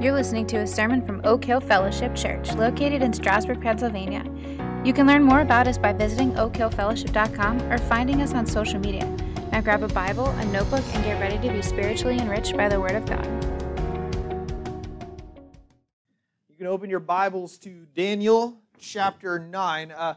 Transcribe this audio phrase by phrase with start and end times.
[0.00, 4.22] You're listening to a sermon from Oak Hill Fellowship Church, located in Strasburg, Pennsylvania.
[4.84, 9.04] You can learn more about us by visiting oakhillfellowship.com or finding us on social media.
[9.50, 12.80] Now grab a Bible, a notebook, and get ready to be spiritually enriched by the
[12.80, 13.26] Word of God.
[16.48, 19.90] You can open your Bibles to Daniel chapter 9.
[19.90, 20.14] Uh,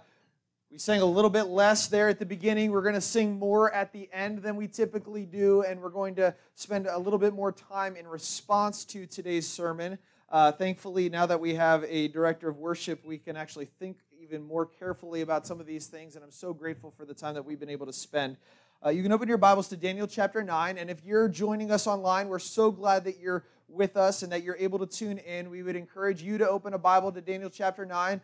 [0.71, 2.71] we sang a little bit less there at the beginning.
[2.71, 6.15] We're going to sing more at the end than we typically do, and we're going
[6.15, 9.99] to spend a little bit more time in response to today's sermon.
[10.29, 14.41] Uh, thankfully, now that we have a director of worship, we can actually think even
[14.41, 17.43] more carefully about some of these things, and I'm so grateful for the time that
[17.43, 18.37] we've been able to spend.
[18.83, 21.85] Uh, you can open your Bibles to Daniel chapter 9, and if you're joining us
[21.85, 25.49] online, we're so glad that you're with us and that you're able to tune in.
[25.49, 28.21] We would encourage you to open a Bible to Daniel chapter 9.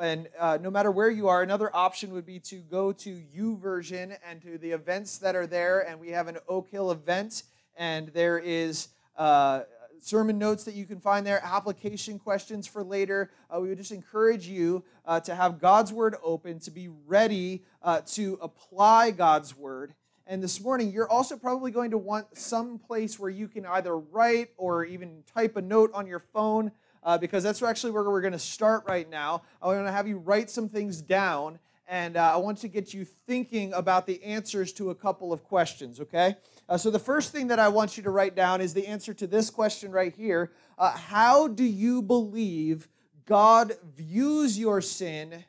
[0.00, 4.16] And uh, no matter where you are, another option would be to go to YouVersion
[4.28, 5.80] and to the events that are there.
[5.88, 7.44] And we have an Oak Hill event,
[7.76, 8.88] and there is.
[9.16, 9.62] Uh,
[10.00, 13.30] sermon notes that you can find there, application questions for later.
[13.50, 17.64] Uh, we would just encourage you uh, to have God's Word open, to be ready
[17.82, 19.94] uh, to apply God's Word.
[20.30, 23.96] And this morning, you're also probably going to want some place where you can either
[23.96, 26.70] write or even type a note on your phone,
[27.02, 29.40] uh, because that's actually where we're going to start right now.
[29.62, 32.92] I want to have you write some things down, and uh, I want to get
[32.92, 36.36] you thinking about the answers to a couple of questions, okay?
[36.68, 39.14] Uh, so, the first thing that I want you to write down is the answer
[39.14, 42.86] to this question right here uh, How do you believe
[43.24, 45.46] God views your sin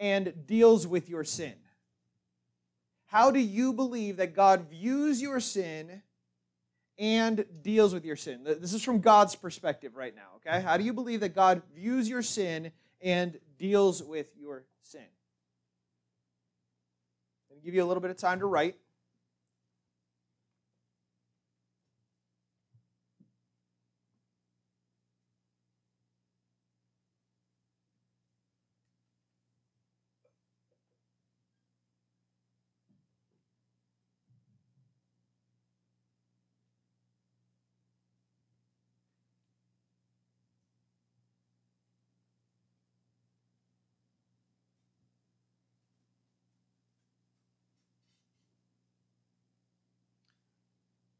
[0.00, 1.54] and deals with your sin?
[3.14, 6.02] How do you believe that God views your sin
[6.98, 8.42] and deals with your sin?
[8.42, 10.60] This is from God's perspective right now, okay?
[10.60, 15.06] How do you believe that God views your sin and deals with your sin?
[17.52, 18.74] I'll give you a little bit of time to write.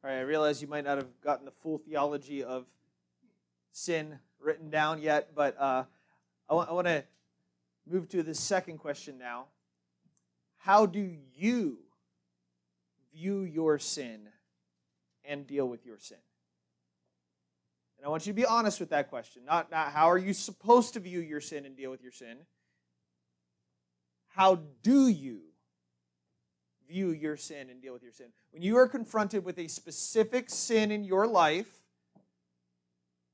[0.05, 2.67] All right, I realize you might not have gotten the full theology of
[3.73, 5.85] sin written down yet, but uh,
[6.47, 7.05] I, want, I want to
[7.91, 9.47] move to the second question now.
[10.59, 11.79] How do you
[13.15, 14.29] view your sin
[15.25, 16.19] and deal with your sin?
[17.97, 19.47] And I want you to be honest with that question.
[19.47, 22.37] Not, not how are you supposed to view your sin and deal with your sin?
[24.29, 25.41] How do you
[26.95, 28.27] view your sin and deal with your sin.
[28.53, 31.67] When you are confronted with a specific sin in your life,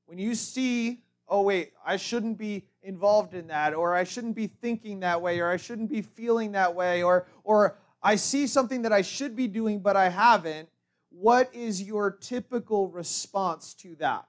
[0.07, 4.47] when you see, oh, wait, I shouldn't be involved in that, or I shouldn't be
[4.47, 8.81] thinking that way, or I shouldn't be feeling that way, or, or I see something
[8.81, 10.67] that I should be doing but I haven't,
[11.11, 14.25] what is your typical response to that?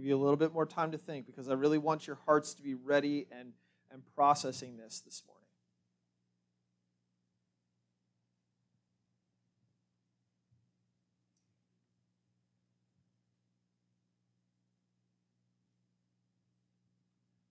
[0.00, 2.54] Give you a little bit more time to think because I really want your hearts
[2.54, 3.52] to be ready and,
[3.92, 5.40] and processing this this morning.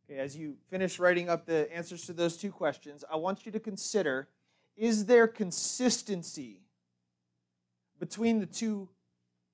[0.09, 3.51] Okay, as you finish writing up the answers to those two questions, I want you
[3.51, 4.27] to consider
[4.75, 6.61] is there consistency
[7.99, 8.89] between the two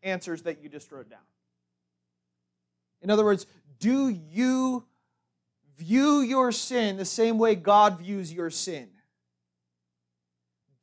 [0.01, 1.19] answers that you just wrote down?
[3.01, 3.45] In other words,
[3.79, 4.85] do you
[5.77, 8.89] view your sin the same way God views your sin?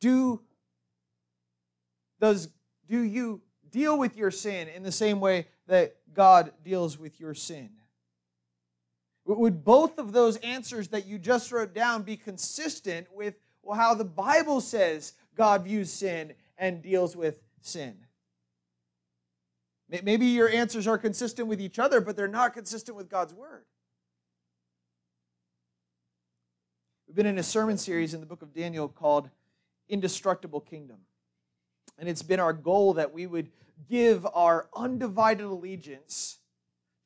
[0.01, 0.41] Do,
[2.21, 2.49] does,
[2.89, 3.41] do you
[3.71, 7.71] deal with your sin in the same way that God deals with your sin?
[9.25, 13.35] Would both of those answers that you just wrote down be consistent with
[13.73, 17.97] how the Bible says God views sin and deals with sin?
[20.03, 23.65] Maybe your answers are consistent with each other, but they're not consistent with God's Word.
[27.07, 29.29] We've been in a sermon series in the book of Daniel called
[29.91, 30.99] Indestructible Kingdom.
[31.99, 33.51] And it's been our goal that we would
[33.87, 36.39] give our undivided allegiance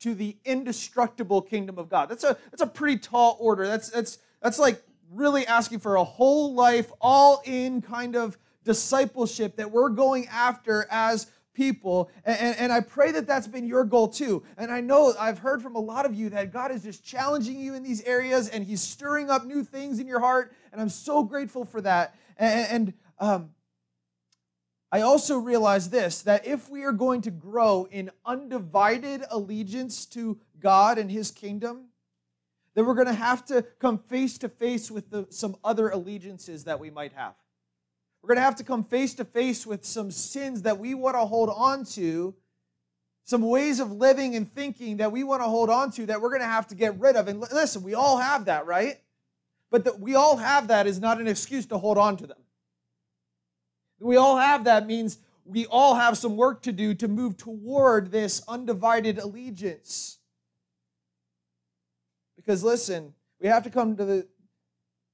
[0.00, 2.08] to the indestructible kingdom of God.
[2.08, 3.66] That's a, that's a pretty tall order.
[3.66, 4.80] That's, that's, that's like
[5.10, 10.86] really asking for a whole life, all in kind of discipleship that we're going after
[10.90, 12.10] as people.
[12.24, 14.44] And, and, and, I pray that that's been your goal too.
[14.58, 17.58] And I know I've heard from a lot of you that God is just challenging
[17.58, 20.52] you in these areas and He's stirring up new things in your heart.
[20.70, 22.14] And I'm so grateful for that.
[22.36, 23.50] And, and um,
[24.92, 30.38] I also realize this that if we are going to grow in undivided allegiance to
[30.60, 31.86] God and His kingdom,
[32.74, 36.64] then we're going to have to come face to face with the, some other allegiances
[36.64, 37.34] that we might have.
[38.26, 41.14] We're going to have to come face to face with some sins that we want
[41.14, 42.34] to hold on to,
[43.22, 46.30] some ways of living and thinking that we want to hold on to that we're
[46.30, 47.28] going to have to get rid of.
[47.28, 48.96] And listen, we all have that, right?
[49.70, 52.38] But that we all have that is not an excuse to hold on to them.
[54.00, 58.10] We all have that means we all have some work to do to move toward
[58.10, 60.18] this undivided allegiance.
[62.34, 64.26] Because listen, we have to come to the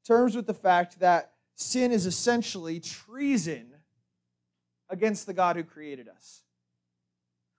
[0.06, 1.31] terms with the fact that
[1.62, 3.68] sin is essentially treason
[4.88, 6.42] against the God who created us.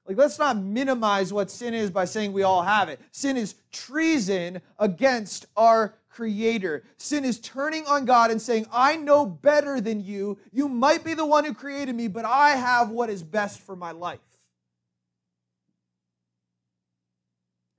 [0.05, 2.99] Like, let's not minimize what sin is by saying we all have it.
[3.11, 6.83] Sin is treason against our Creator.
[6.97, 10.37] Sin is turning on God and saying, I know better than you.
[10.51, 13.75] You might be the one who created me, but I have what is best for
[13.75, 14.19] my life.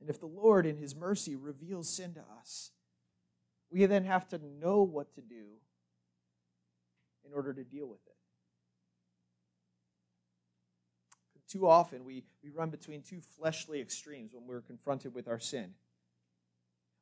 [0.00, 2.72] And if the Lord, in His mercy, reveals sin to us,
[3.70, 5.44] we then have to know what to do
[7.26, 8.14] in order to deal with it.
[11.48, 15.74] Too often, we, we run between two fleshly extremes when we're confronted with our sin.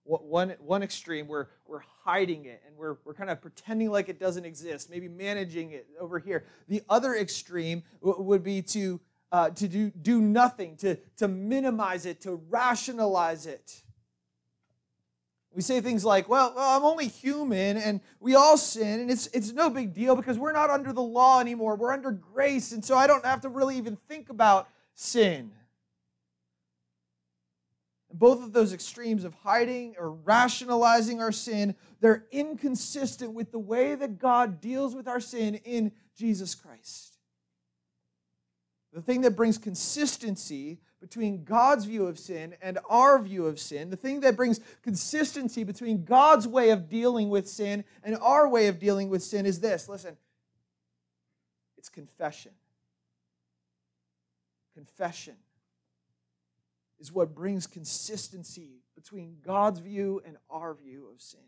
[0.04, 4.18] One, one extreme, we're, we're hiding it and we're, we're kind of pretending like it
[4.18, 6.44] doesn't exist, maybe managing it over here.
[6.68, 12.20] The other extreme would be to, uh, to do, do nothing, to, to minimize it,
[12.22, 13.82] to rationalize it.
[15.54, 19.26] We say things like, well, well, I'm only human and we all sin and it's,
[19.28, 21.76] it's no big deal because we're not under the law anymore.
[21.76, 22.72] We're under grace.
[22.72, 25.52] And so I don't have to really even think about sin.
[28.14, 33.94] Both of those extremes of hiding or rationalizing our sin, they're inconsistent with the way
[33.94, 37.18] that God deals with our sin in Jesus Christ.
[38.92, 43.90] The thing that brings consistency between God's view of sin and our view of sin,
[43.90, 48.68] the thing that brings consistency between God's way of dealing with sin and our way
[48.68, 50.16] of dealing with sin is this listen,
[51.76, 52.52] it's confession.
[54.74, 55.34] Confession
[57.00, 61.40] is what brings consistency between God's view and our view of sin.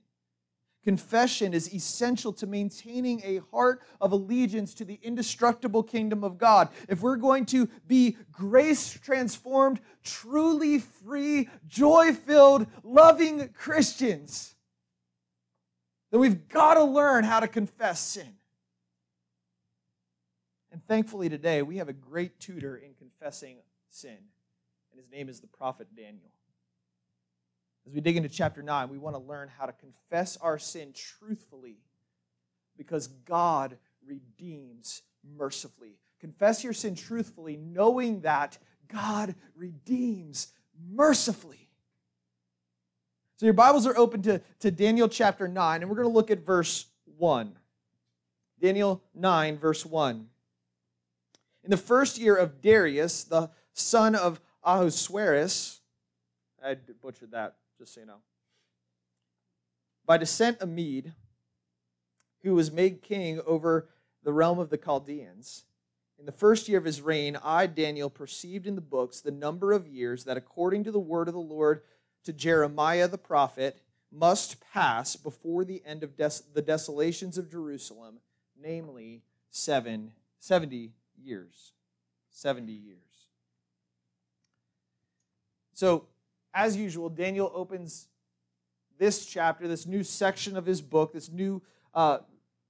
[0.85, 6.69] Confession is essential to maintaining a heart of allegiance to the indestructible kingdom of God.
[6.89, 14.55] If we're going to be grace transformed, truly free, joy filled, loving Christians,
[16.11, 18.35] then we've got to learn how to confess sin.
[20.71, 23.57] And thankfully, today we have a great tutor in confessing
[23.89, 24.19] sin,
[24.91, 26.31] and his name is the prophet Daniel.
[27.87, 30.93] As we dig into chapter 9, we want to learn how to confess our sin
[30.95, 31.77] truthfully
[32.77, 33.77] because God
[34.07, 35.03] redeems
[35.37, 35.99] mercifully.
[36.21, 38.59] Confess your sin truthfully, knowing that
[38.89, 40.49] God redeems
[40.91, 41.69] mercifully.
[43.37, 46.31] So your Bibles are open to, to Daniel chapter 9, and we're going to look
[46.31, 46.87] at verse
[47.19, 47.53] 1.
[48.61, 50.27] Daniel 9, verse 1.
[51.65, 55.81] In the first year of Darius, the son of Ahasuerus,
[56.65, 58.23] I butchered that just so you know.
[60.07, 61.13] By descent, a Mede,
[62.43, 63.91] who was made king over
[64.23, 65.65] the realm of the Chaldeans.
[66.19, 69.73] In the first year of his reign, I, Daniel, perceived in the books the number
[69.73, 71.83] of years that, according to the word of the Lord
[72.25, 78.21] to Jeremiah the prophet, must pass before the end of des- the desolations of Jerusalem,
[78.59, 81.73] namely seven, 70 years.
[82.31, 82.99] 70 years.
[85.75, 86.07] So,
[86.55, 88.07] as usual, Daniel opens
[88.99, 91.61] this chapter, this new section of his book, this new
[91.93, 92.19] uh,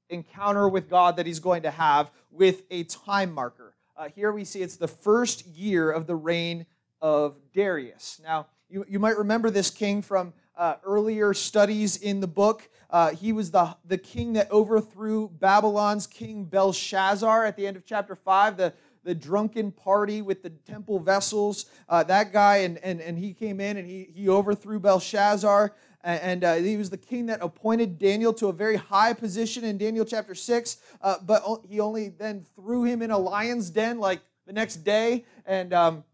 [0.09, 3.75] encounter with God that he's going to have with a time marker.
[3.97, 6.67] Uh, here we see it's the first year of the reign
[7.00, 8.21] of Darius.
[8.25, 12.69] Now, you, you might remember this king from uh, earlier studies in the book.
[12.88, 17.85] Uh, he was the, the king that overthrew Babylon's king Belshazzar at the end of
[17.85, 18.73] chapter 5, the,
[19.04, 21.66] the drunken party with the temple vessels.
[21.88, 25.73] Uh, that guy, and, and, and he came in and he, he overthrew Belshazzar.
[26.02, 29.78] And uh, he was the king that appointed Daniel to a very high position in
[29.78, 30.76] Daniel chapter 6.
[31.00, 35.25] Uh, but he only then threw him in a lion's den like the next day.
[35.46, 36.04] And um,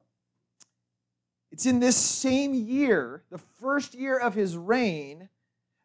[1.51, 5.29] it's in this same year, the first year of his reign,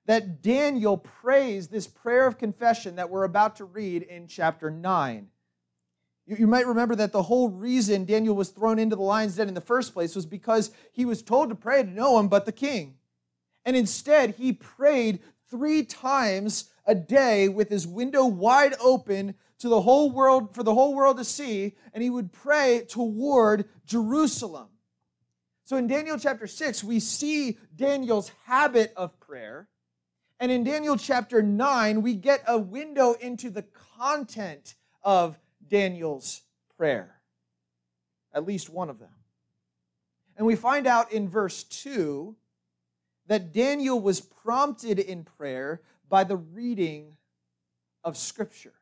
[0.05, 5.29] that Daniel prays this prayer of confession that we're about to read in chapter 9.
[6.25, 9.47] You, you might remember that the whole reason Daniel was thrown into the lion's den
[9.47, 12.45] in the first place was because he was told to pray to no one but
[12.45, 12.95] the king.
[13.65, 19.81] And instead, he prayed three times a day with his window wide open to the
[19.81, 24.67] whole world for the whole world to see and he would pray toward Jerusalem.
[25.63, 29.67] So in Daniel chapter 6 we see Daniel's habit of prayer
[30.39, 33.65] and in Daniel chapter 9 we get a window into the
[33.97, 36.41] content of Daniel's
[36.77, 37.21] prayer.
[38.33, 39.09] At least one of them.
[40.37, 42.35] And we find out in verse 2
[43.27, 47.17] that Daniel was prompted in prayer by the reading
[48.03, 48.74] of Scripture.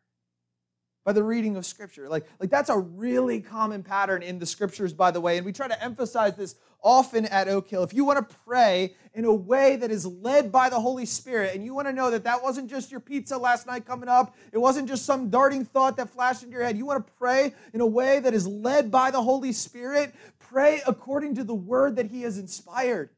[1.03, 2.07] By the reading of Scripture.
[2.07, 5.37] Like, like that's a really common pattern in the Scriptures, by the way.
[5.37, 7.83] And we try to emphasize this often at Oak Hill.
[7.83, 11.55] If you want to pray in a way that is led by the Holy Spirit,
[11.55, 14.35] and you want to know that that wasn't just your pizza last night coming up,
[14.51, 16.77] it wasn't just some darting thought that flashed into your head.
[16.77, 20.81] You want to pray in a way that is led by the Holy Spirit, pray
[20.85, 23.09] according to the word that He has inspired.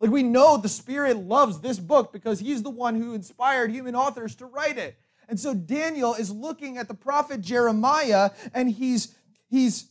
[0.00, 3.94] Like we know the Spirit loves this book because he's the one who inspired human
[3.94, 4.98] authors to write it.
[5.28, 9.16] And so Daniel is looking at the prophet Jeremiah and he's
[9.48, 9.90] he's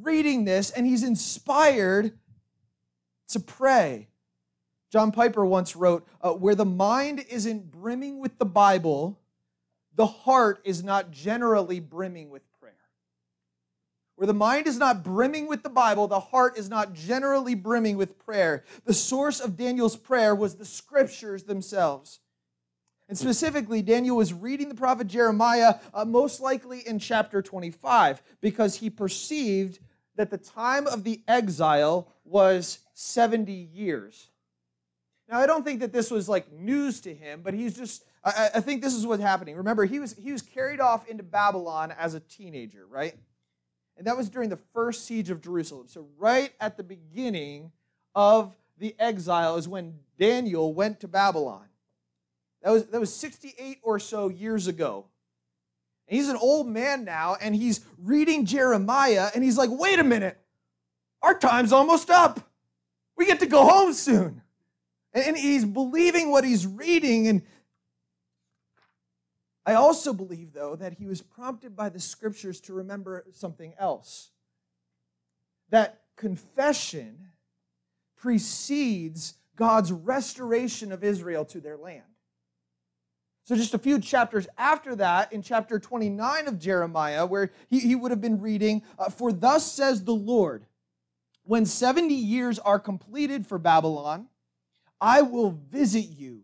[0.00, 2.18] reading this and he's inspired
[3.28, 4.08] to pray.
[4.90, 9.20] John Piper once wrote, uh, Where the mind isn't brimming with the Bible,
[9.94, 12.72] the heart is not generally brimming with prayer.
[14.14, 17.96] where the mind is not brimming with the Bible, the heart is not generally brimming
[17.98, 18.64] with prayer.
[18.84, 22.20] The source of Daniel's prayer was the scriptures themselves.
[23.08, 28.76] And specifically, Daniel was reading the prophet Jeremiah, uh, most likely in chapter 25, because
[28.76, 29.78] he perceived
[30.16, 34.28] that the time of the exile was 70 years.
[35.28, 38.50] Now, I don't think that this was like news to him, but he's just, I,
[38.56, 39.56] I think this is what's happening.
[39.56, 43.14] Remember, he was, he was carried off into Babylon as a teenager, right?
[43.96, 45.86] And that was during the first siege of Jerusalem.
[45.88, 47.72] So, right at the beginning
[48.14, 51.66] of the exile is when Daniel went to Babylon.
[52.66, 55.06] That was, that was 68 or so years ago.
[56.08, 60.04] And he's an old man now, and he's reading Jeremiah, and he's like, wait a
[60.04, 60.36] minute,
[61.22, 62.40] our time's almost up.
[63.16, 64.42] We get to go home soon.
[65.12, 67.42] And he's believing what he's reading, and
[69.64, 74.30] I also believe, though, that he was prompted by the scriptures to remember something else
[75.70, 77.28] that confession
[78.16, 82.02] precedes God's restoration of Israel to their land.
[83.46, 87.94] So, just a few chapters after that, in chapter 29 of Jeremiah, where he, he
[87.94, 90.66] would have been reading, uh, For thus says the Lord,
[91.44, 94.26] when 70 years are completed for Babylon,
[95.00, 96.42] I will visit you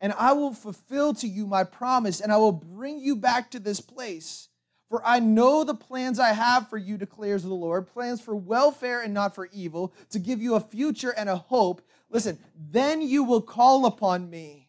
[0.00, 3.58] and I will fulfill to you my promise, and I will bring you back to
[3.58, 4.48] this place.
[4.88, 9.02] For I know the plans I have for you, declares the Lord plans for welfare
[9.02, 11.82] and not for evil, to give you a future and a hope.
[12.10, 14.67] Listen, then you will call upon me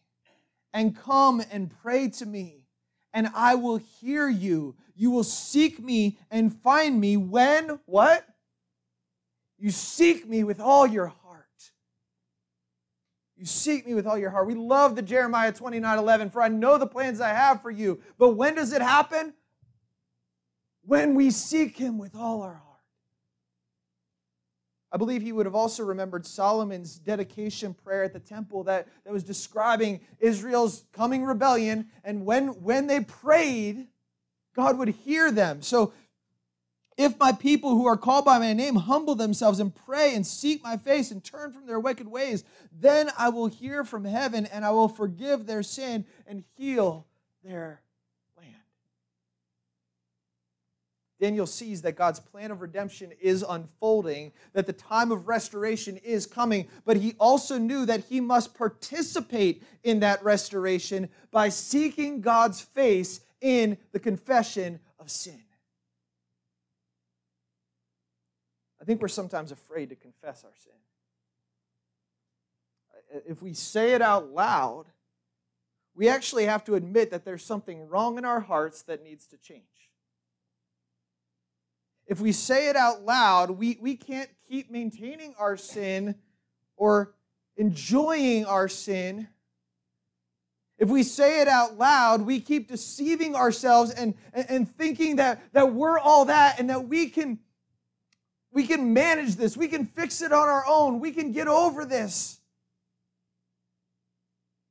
[0.72, 2.66] and come and pray to me,
[3.12, 4.76] and I will hear you.
[4.94, 8.24] You will seek me and find me when, what?
[9.58, 11.46] You seek me with all your heart.
[13.36, 14.46] You seek me with all your heart.
[14.46, 18.00] We love the Jeremiah 29 11, for I know the plans I have for you.
[18.18, 19.34] But when does it happen?
[20.82, 22.69] When we seek him with all our heart.
[24.92, 29.12] I believe he would have also remembered Solomon's dedication prayer at the temple that, that
[29.12, 31.86] was describing Israel's coming rebellion.
[32.02, 33.86] And when, when they prayed,
[34.54, 35.62] God would hear them.
[35.62, 35.92] So
[37.00, 40.62] if my people who are called by my name humble themselves and pray and seek
[40.62, 44.66] my face and turn from their wicked ways, then I will hear from heaven and
[44.66, 47.06] I will forgive their sin and heal
[47.42, 47.80] their
[48.36, 48.52] land.
[51.20, 56.26] Daniel sees that God's plan of redemption is unfolding, that the time of restoration is
[56.26, 62.62] coming, but he also knew that he must participate in that restoration by seeking God's
[62.62, 65.42] face in the confession of sin.
[68.80, 70.72] I think we're sometimes afraid to confess our sin.
[73.28, 74.86] If we say it out loud,
[75.94, 79.36] we actually have to admit that there's something wrong in our hearts that needs to
[79.36, 79.89] change.
[82.10, 86.16] If we say it out loud, we, we can't keep maintaining our sin
[86.76, 87.14] or
[87.56, 89.28] enjoying our sin.
[90.76, 95.40] If we say it out loud, we keep deceiving ourselves and, and, and thinking that,
[95.52, 97.38] that we're all that and that we can
[98.52, 99.56] we can manage this.
[99.56, 100.98] We can fix it on our own.
[100.98, 102.40] We can get over this.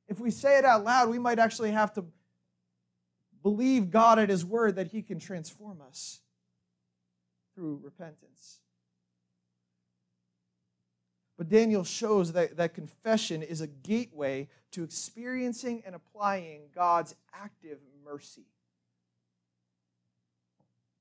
[0.09, 2.03] If we say it out loud, we might actually have to
[3.41, 6.19] believe God at His word that He can transform us.
[7.59, 8.59] Through repentance.
[11.37, 17.79] But Daniel shows that, that confession is a gateway to experiencing and applying God's active
[18.05, 18.45] mercy.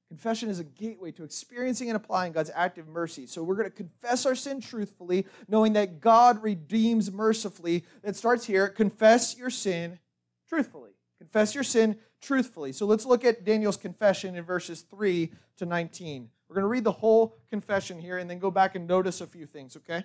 [0.08, 3.26] Confession is a gateway to experiencing and applying God's active mercy.
[3.26, 7.84] So we're going to confess our sin truthfully, knowing that God redeems mercifully.
[8.02, 8.68] That starts here.
[8.68, 10.00] Confess your sin
[10.48, 10.90] truthfully.
[11.18, 12.72] Confess your sin truthfully.
[12.72, 16.30] So let's look at Daniel's confession in verses 3 to 19.
[16.48, 19.26] We're going to read the whole confession here and then go back and notice a
[19.26, 20.04] few things, okay?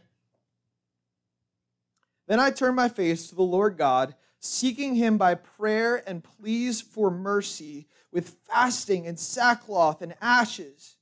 [2.27, 6.81] Then I turned my face to the Lord God, seeking him by prayer and pleas
[6.81, 10.97] for mercy, with fasting and sackcloth and ashes.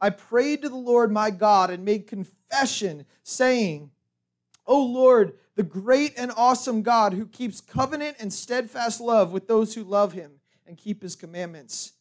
[0.00, 3.90] I prayed to the Lord my God and made confession, saying,
[4.64, 9.74] O Lord, the great and awesome God who keeps covenant and steadfast love with those
[9.74, 11.94] who love him and keep his commandments.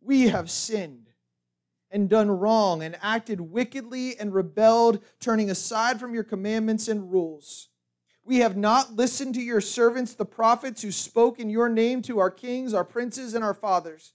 [0.00, 1.03] We have sinned
[1.90, 7.68] and done wrong and acted wickedly and rebelled, turning aside from your commandments and rules.
[8.24, 12.18] We have not listened to your servants, the prophets, who spoke in your name to
[12.18, 14.14] our kings, our princes, and our fathers,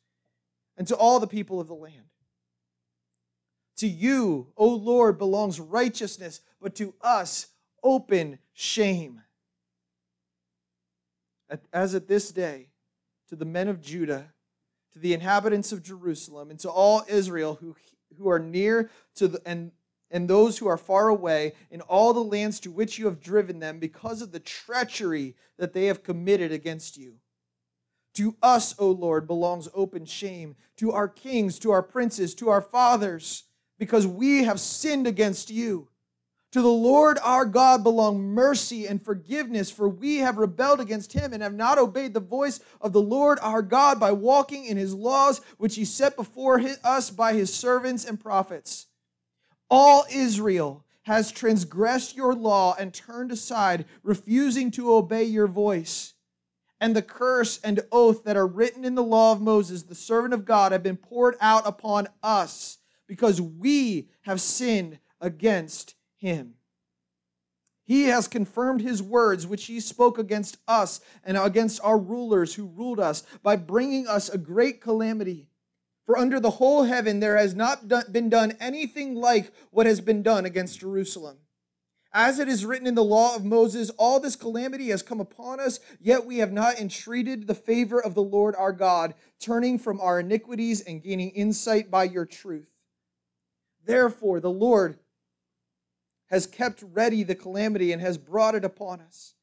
[0.77, 2.05] and to all the people of the land.
[3.77, 7.47] To you, O Lord, belongs righteousness, but to us,
[7.83, 9.21] open shame.
[11.71, 12.69] As at this day,
[13.29, 14.33] to the men of Judah,
[15.01, 17.75] the inhabitants of Jerusalem, and to all Israel who,
[18.17, 19.71] who are near to the, and,
[20.11, 23.59] and those who are far away in all the lands to which you have driven
[23.59, 27.15] them because of the treachery that they have committed against you.
[28.15, 32.61] To us, O Lord, belongs open shame, to our kings, to our princes, to our
[32.61, 33.43] fathers,
[33.77, 35.88] because we have sinned against you.
[36.53, 41.31] To the Lord our God belong mercy and forgiveness, for we have rebelled against him
[41.31, 44.95] and have not obeyed the voice of the Lord our God by walking in his
[44.95, 48.87] laws, which he set before us by his servants and prophets.
[49.69, 56.15] All Israel has transgressed your law and turned aside, refusing to obey your voice.
[56.81, 60.33] And the curse and oath that are written in the law of Moses, the servant
[60.33, 66.53] of God, have been poured out upon us because we have sinned against him.
[67.83, 72.67] He has confirmed his words, which he spoke against us and against our rulers who
[72.67, 75.47] ruled us, by bringing us a great calamity.
[76.05, 80.21] For under the whole heaven there has not been done anything like what has been
[80.21, 81.37] done against Jerusalem.
[82.11, 85.59] As it is written in the law of Moses, all this calamity has come upon
[85.59, 90.01] us, yet we have not entreated the favor of the Lord our God, turning from
[90.01, 92.69] our iniquities and gaining insight by your truth.
[93.85, 94.97] Therefore, the Lord
[96.29, 99.33] has kept ready the calamity and has brought it upon us.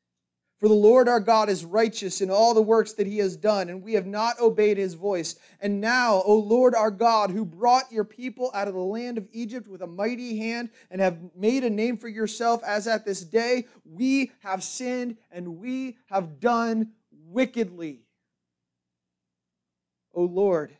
[0.58, 3.68] For the Lord our God is righteous in all the works that he has done,
[3.68, 5.36] and we have not obeyed his voice.
[5.60, 9.28] And now, O Lord our God, who brought your people out of the land of
[9.32, 13.20] Egypt with a mighty hand and have made a name for yourself, as at this
[13.20, 18.00] day, we have sinned and we have done wickedly.
[20.14, 20.74] O Lord,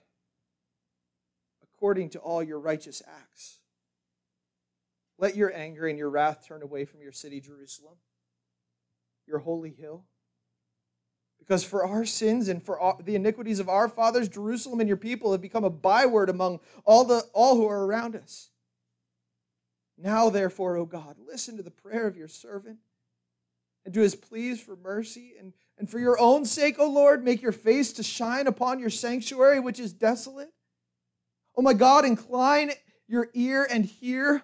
[1.62, 3.56] according to all your righteous acts.
[5.18, 7.94] Let your anger and your wrath turn away from your city, Jerusalem,
[9.26, 10.05] your holy hill.
[11.38, 15.33] Because for our sins and for the iniquities of our fathers, Jerusalem and your people
[15.33, 18.50] have become a byword among all, the, all who are around us.
[19.98, 22.79] Now, therefore, O God, listen to the prayer of your servant
[23.85, 25.35] and to his pleas for mercy.
[25.38, 28.90] And, and for your own sake, O Lord, make your face to shine upon your
[28.90, 30.52] sanctuary, which is desolate.
[31.57, 32.72] O my God, incline
[33.09, 34.42] your ear and hear.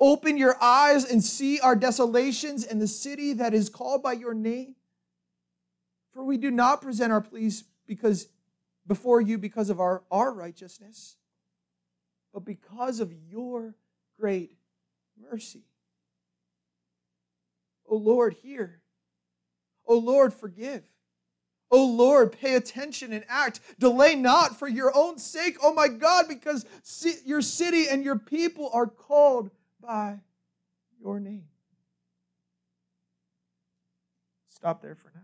[0.00, 4.32] Open your eyes and see our desolations and the city that is called by your
[4.32, 4.74] name.
[6.12, 8.28] For we do not present our pleas because
[8.86, 11.16] before you because of our, our righteousness,
[12.32, 13.74] but because of your
[14.18, 14.56] great
[15.30, 15.64] mercy.
[17.86, 18.80] O Lord, hear.
[19.86, 20.82] O Lord, forgive.
[21.70, 23.60] O Lord, pay attention and act.
[23.78, 26.64] Delay not for your own sake, oh my God, because
[27.24, 30.20] your city and your people are called by
[31.00, 31.44] your name.
[34.48, 35.20] Stop there for now.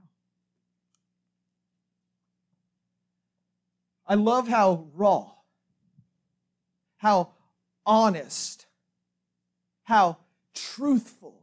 [4.07, 5.31] I love how raw,
[6.97, 7.31] how
[7.85, 8.67] honest,
[9.85, 10.19] how
[10.55, 11.43] truthful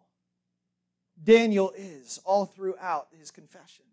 [1.21, 3.85] Daniel is all throughout his confession.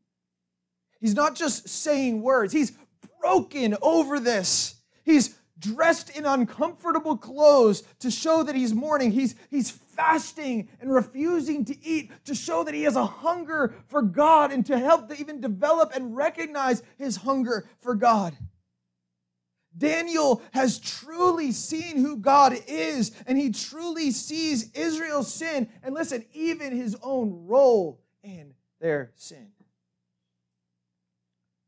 [1.01, 2.73] He's not just saying words, he's
[3.21, 4.77] broken over this.
[5.05, 9.13] He's dressed in uncomfortable clothes to show that he's mourning.
[9.13, 14.03] He's, he's fasting and refusing to eat to show that he has a hunger for
[14.03, 18.37] God and to help to even develop and recognize his hunger for God.
[19.77, 26.25] Daniel has truly seen who God is, and he truly sees Israel's sin, and listen,
[26.33, 29.49] even his own role in their sin.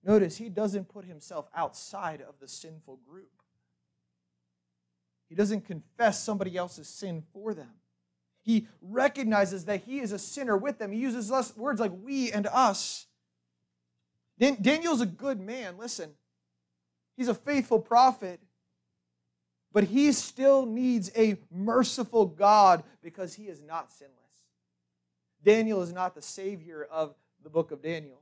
[0.02, 3.41] Notice he doesn't put himself outside of the sinful group.
[5.32, 7.70] He doesn't confess somebody else's sin for them.
[8.42, 10.92] He recognizes that he is a sinner with them.
[10.92, 13.06] He uses words like we and us.
[14.38, 15.78] Daniel's a good man.
[15.78, 16.10] Listen,
[17.16, 18.40] He's a faithful prophet,
[19.72, 24.16] but he still needs a merciful God because he is not sinless.
[25.42, 28.20] Daniel is not the savior of the book of Daniel,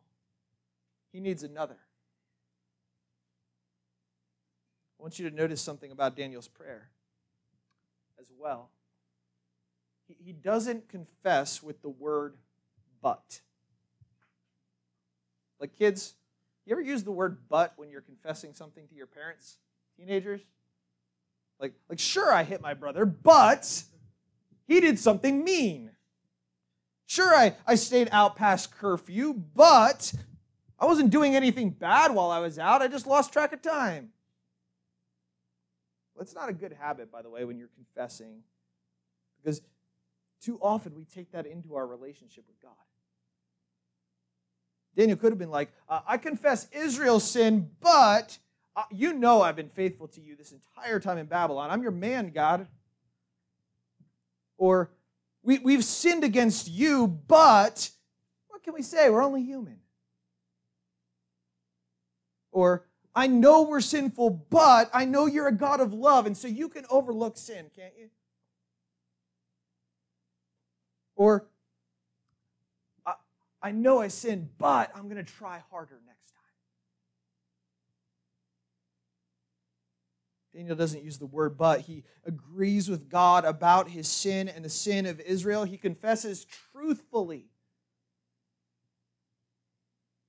[1.13, 1.77] he needs another.
[4.99, 6.91] I want you to notice something about Daniel's prayer
[8.21, 8.71] as well.
[10.19, 12.35] He doesn't confess with the word
[13.01, 13.41] but.
[15.61, 16.15] Like kids,
[16.67, 19.59] you ever use the word but when you're confessing something to your parents,
[19.97, 20.41] teenagers?
[21.61, 23.85] Like, like sure, I hit my brother, but
[24.67, 25.91] he did something mean.
[27.07, 30.13] Sure, I, I stayed out past curfew, but
[30.79, 32.83] I wasn't doing anything bad while I was out.
[32.83, 34.11] I just lost track of time.
[36.19, 38.43] It's not a good habit, by the way, when you're confessing,
[39.43, 39.63] because
[40.43, 42.73] too often we take that into our relationship with God.
[44.97, 48.39] Daniel could have been like, uh, I confess Israel's sin, but
[48.77, 51.71] uh, you know I've been faithful to you this entire time in Babylon.
[51.71, 52.67] I'm your man, God.
[54.59, 54.91] Or,
[55.43, 57.91] we, we've sinned against you, but
[58.49, 59.09] what can we say?
[59.09, 59.79] We're only human.
[62.53, 66.47] Or, I know we're sinful, but I know you're a God of love, and so
[66.47, 68.09] you can overlook sin, can't you?
[71.17, 71.47] Or,
[73.63, 76.41] I know I sinned, but I'm going to try harder next time.
[80.55, 81.81] Daniel doesn't use the word but.
[81.81, 85.65] He agrees with God about his sin and the sin of Israel.
[85.65, 87.51] He confesses truthfully.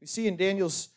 [0.01, 0.89] We see in Daniel's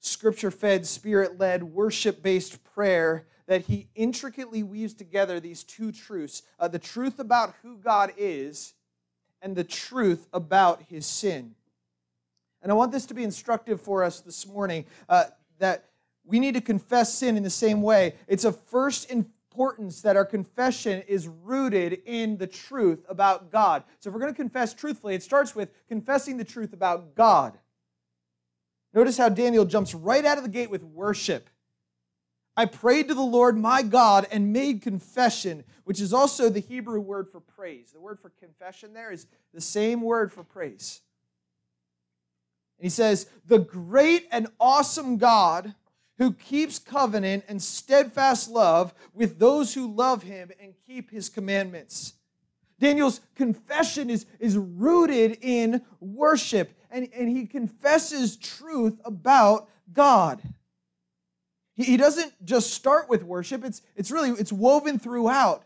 [0.00, 6.42] scripture fed, spirit led, worship based prayer that he intricately weaves together these two truths
[6.58, 8.74] uh, the truth about who God is
[9.42, 11.54] and the truth about his sin.
[12.62, 15.24] And I want this to be instructive for us this morning uh,
[15.58, 15.86] that
[16.24, 18.14] we need to confess sin in the same way.
[18.28, 23.82] It's of first importance that our confession is rooted in the truth about God.
[23.98, 27.58] So if we're going to confess truthfully, it starts with confessing the truth about God.
[28.92, 31.48] Notice how Daniel jumps right out of the gate with worship.
[32.56, 37.00] I prayed to the Lord my God and made confession, which is also the Hebrew
[37.00, 37.92] word for praise.
[37.92, 41.00] The word for confession there is the same word for praise.
[42.78, 45.74] And he says, The great and awesome God
[46.18, 52.14] who keeps covenant and steadfast love with those who love him and keep his commandments.
[52.78, 60.40] Daniel's confession is, is rooted in worship, and, and he confesses truth about God.
[61.74, 65.64] He, he doesn't just start with worship, it's, it's really it's woven throughout.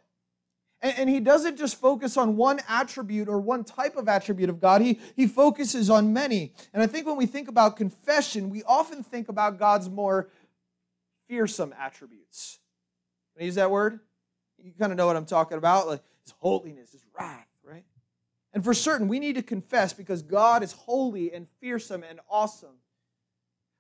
[0.81, 4.61] And, and he doesn't just focus on one attribute or one type of attribute of
[4.61, 6.53] God, he, he focuses on many.
[6.73, 10.29] And I think when we think about confession, we often think about God's more
[11.29, 12.59] fearsome attributes.
[13.35, 13.99] Can I use that word?
[14.63, 17.47] You kind of know what I'm talking about, like his holiness, his wrath?
[18.55, 22.77] And for certain, we need to confess because God is holy and fearsome and awesome.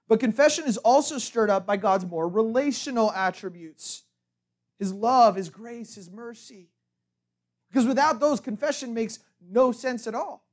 [0.09, 4.03] But confession is also stirred up by God's more relational attributes
[4.81, 6.69] his love, his grace, his mercy.
[7.71, 10.45] Because without those, confession makes no sense at all.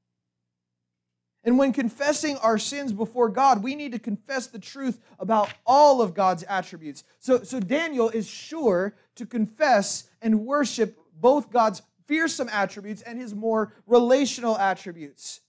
[1.44, 6.04] And when confessing our sins before God, we need to confess the truth about all
[6.04, 7.04] of God's attributes.
[7.20, 11.82] So, so Daniel is sure to confess and worship both God's
[12.12, 15.40] fearsome attributes and his more relational attributes.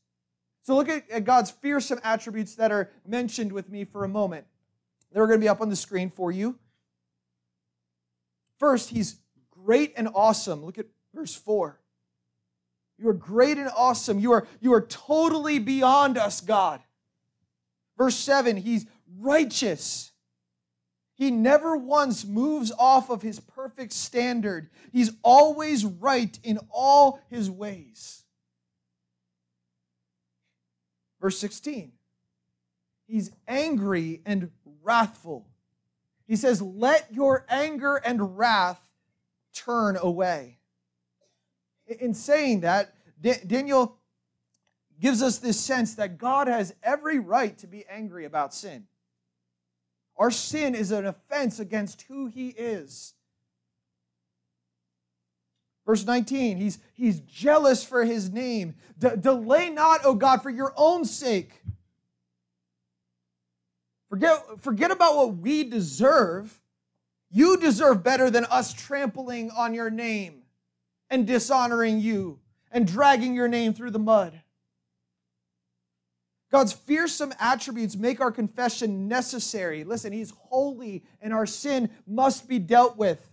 [0.62, 4.46] So look at, at God's fearsome attributes that are mentioned with me for a moment.
[5.11, 6.57] They're going to be up on the screen for you.
[8.61, 9.16] First, he's
[9.51, 10.64] great and awesome.
[10.64, 11.81] Look at Verse 4.
[12.96, 14.20] You are great and awesome.
[14.20, 16.81] You are, you are totally beyond us, God.
[17.98, 18.87] Verse 7, he's
[19.18, 20.12] righteous.
[21.22, 24.68] He never once moves off of his perfect standard.
[24.90, 28.24] He's always right in all his ways.
[31.20, 31.92] Verse 16,
[33.06, 34.50] he's angry and
[34.82, 35.46] wrathful.
[36.26, 38.80] He says, Let your anger and wrath
[39.54, 40.58] turn away
[41.87, 42.94] in saying that,
[43.46, 43.96] Daniel
[45.00, 48.88] gives us this sense that God has every right to be angry about sin.
[50.22, 53.14] Our sin is an offense against who he is.
[55.85, 58.76] Verse 19, he's, he's jealous for his name.
[58.96, 61.61] De- delay not, O God, for your own sake.
[64.11, 66.61] Forget, forget about what we deserve.
[67.28, 70.44] You deserve better than us trampling on your name
[71.11, 72.38] and dishonoring you
[72.70, 74.40] and dragging your name through the mud.
[76.52, 79.84] God's fearsome attributes make our confession necessary.
[79.84, 83.26] Listen, He's holy and our sin must be dealt with.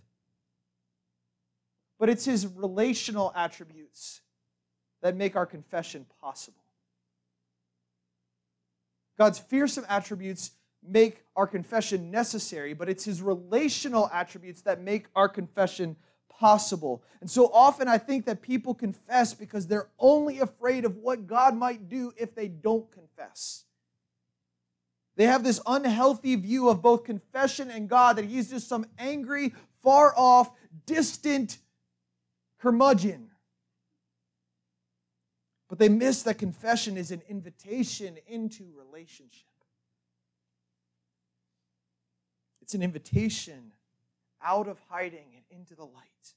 [1.98, 4.22] But it's His relational attributes
[5.02, 6.64] that make our confession possible.
[9.18, 10.52] God's fearsome attributes
[10.82, 15.96] make our confession necessary, but it's His relational attributes that make our confession
[16.40, 17.02] possible.
[17.20, 21.54] And so often I think that people confess because they're only afraid of what God
[21.54, 23.64] might do if they don't confess.
[25.16, 29.52] They have this unhealthy view of both confession and God that He's just some angry,
[29.82, 30.50] far off,
[30.86, 31.58] distant
[32.58, 33.28] curmudgeon.
[35.68, 39.44] But they miss that confession is an invitation into relationship.
[42.62, 43.72] It's an invitation
[44.42, 46.34] out of hiding and into the light.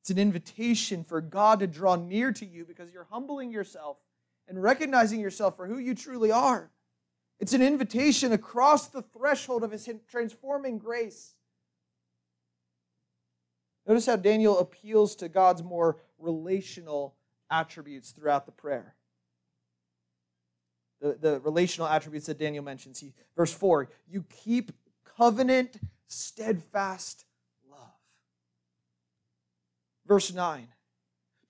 [0.00, 3.98] It's an invitation for God to draw near to you because you're humbling yourself
[4.48, 6.70] and recognizing yourself for who you truly are.
[7.38, 11.34] It's an invitation across the threshold of His transforming grace.
[13.86, 17.14] Notice how Daniel appeals to God's more relational
[17.50, 18.94] attributes throughout the prayer.
[21.00, 23.00] The, the relational attributes that Daniel mentions.
[23.00, 24.72] He, verse 4 You keep
[25.16, 25.78] covenant
[26.12, 27.24] steadfast
[27.70, 27.78] love.
[30.06, 30.68] Verse 9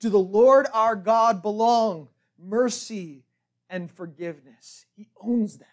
[0.00, 3.24] To the Lord our God belong mercy
[3.68, 5.68] and forgiveness, He owns them.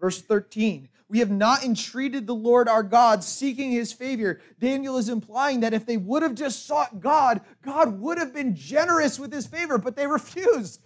[0.00, 4.40] Verse 13 We have not entreated the Lord our God seeking His favor.
[4.60, 8.54] Daniel is implying that if they would have just sought God, God would have been
[8.54, 10.80] generous with His favor, but they refused.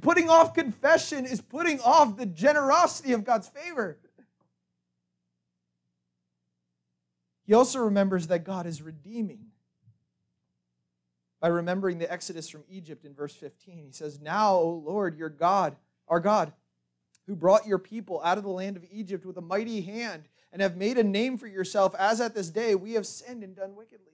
[0.00, 3.98] Putting off confession is putting off the generosity of God's favor.
[7.46, 9.46] He also remembers that God is redeeming.
[11.40, 15.28] By remembering the exodus from Egypt in verse 15, he says, Now, O Lord, your
[15.28, 15.76] God,
[16.08, 16.52] our God,
[17.26, 20.62] who brought your people out of the land of Egypt with a mighty hand and
[20.62, 23.76] have made a name for yourself, as at this day we have sinned and done
[23.76, 24.12] wickedly.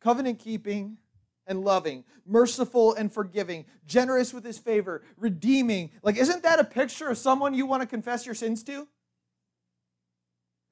[0.00, 0.98] Covenant keeping
[1.46, 5.90] and loving, merciful and forgiving, generous with his favor, redeeming.
[6.02, 8.88] Like, isn't that a picture of someone you want to confess your sins to?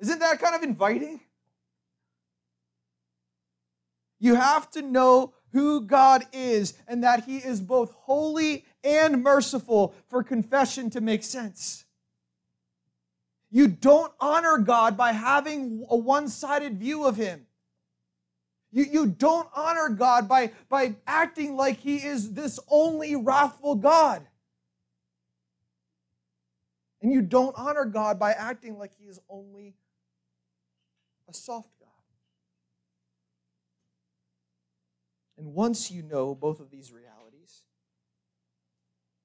[0.00, 1.20] Isn't that kind of inviting?
[4.18, 9.94] You have to know who God is and that He is both holy and merciful
[10.08, 11.84] for confession to make sense.
[13.50, 17.46] You don't honor God by having a one sided view of Him.
[18.72, 24.26] You, you don't honor God by, by acting like He is this only wrathful God.
[27.00, 29.76] And you don't honor God by acting like He is only
[31.28, 31.88] a soft God.
[35.36, 37.62] And once you know both of these realities,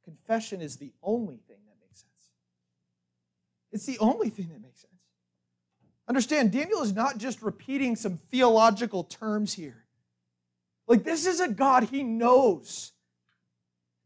[0.03, 2.31] confession is the only thing that makes sense.
[3.71, 4.93] It's the only thing that makes sense.
[6.07, 9.85] Understand, Daniel is not just repeating some theological terms here.
[10.87, 12.93] Like, this is a God he knows.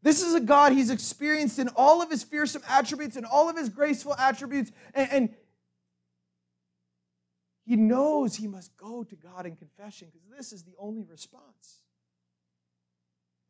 [0.02, 3.56] This is a God he's experienced in all of his fearsome attributes and all of
[3.56, 4.70] his graceful attributes.
[4.92, 5.28] And, and
[7.66, 11.80] he knows he must go to God in confession because this is the only response.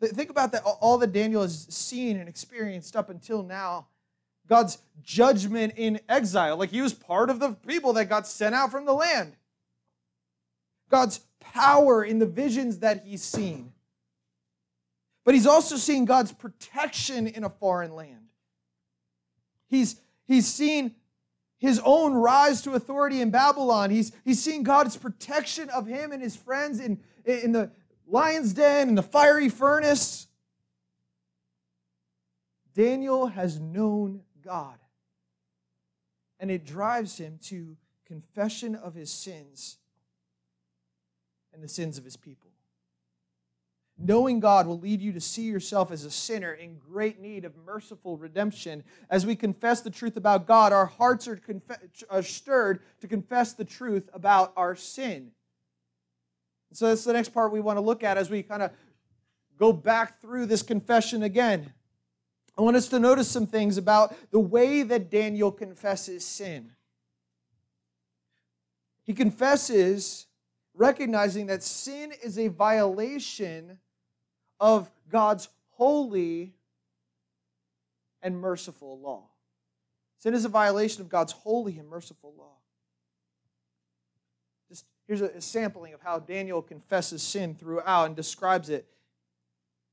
[0.00, 3.87] Think about that, all that Daniel has seen and experienced up until now.
[4.46, 6.57] God's judgment in exile.
[6.57, 9.35] Like he was part of the people that got sent out from the land.
[10.90, 13.72] God's power in the visions that he's seen.
[15.24, 18.27] But he's also seen God's protection in a foreign land.
[19.68, 19.96] He's,
[20.27, 20.94] he's seen
[21.64, 23.88] his own rise to authority in Babylon.
[23.88, 27.70] He's, he's seen God's protection of him and his friends in, in the
[28.07, 30.27] lion's den, in the fiery furnace.
[32.74, 34.79] Daniel has known God.
[36.38, 39.79] And it drives him to confession of his sins
[41.55, 42.50] and the sins of his people.
[43.96, 47.57] Knowing God will lead you to see yourself as a sinner in great need of
[47.64, 48.83] merciful redemption.
[49.09, 51.40] As we confess the truth about God, our hearts are,
[52.11, 55.30] are stirred to confess the truth about our sin.
[56.72, 58.72] So that's the next part we want to look at as we kind of
[59.59, 61.72] go back through this confession again.
[62.59, 66.72] I want us to notice some things about the way that Daniel confesses sin.
[69.04, 70.26] He confesses
[70.74, 73.78] recognizing that sin is a violation
[74.60, 76.54] of God's holy
[78.22, 79.24] and merciful law.
[80.18, 82.56] Sin is a violation of God's holy and merciful law.
[84.70, 88.86] Just here's a sampling of how Daniel confesses sin throughout and describes it.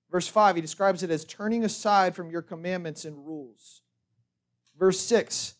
[0.09, 3.81] Verse 5, he describes it as turning aside from your commandments and rules.
[4.77, 5.55] Verse 6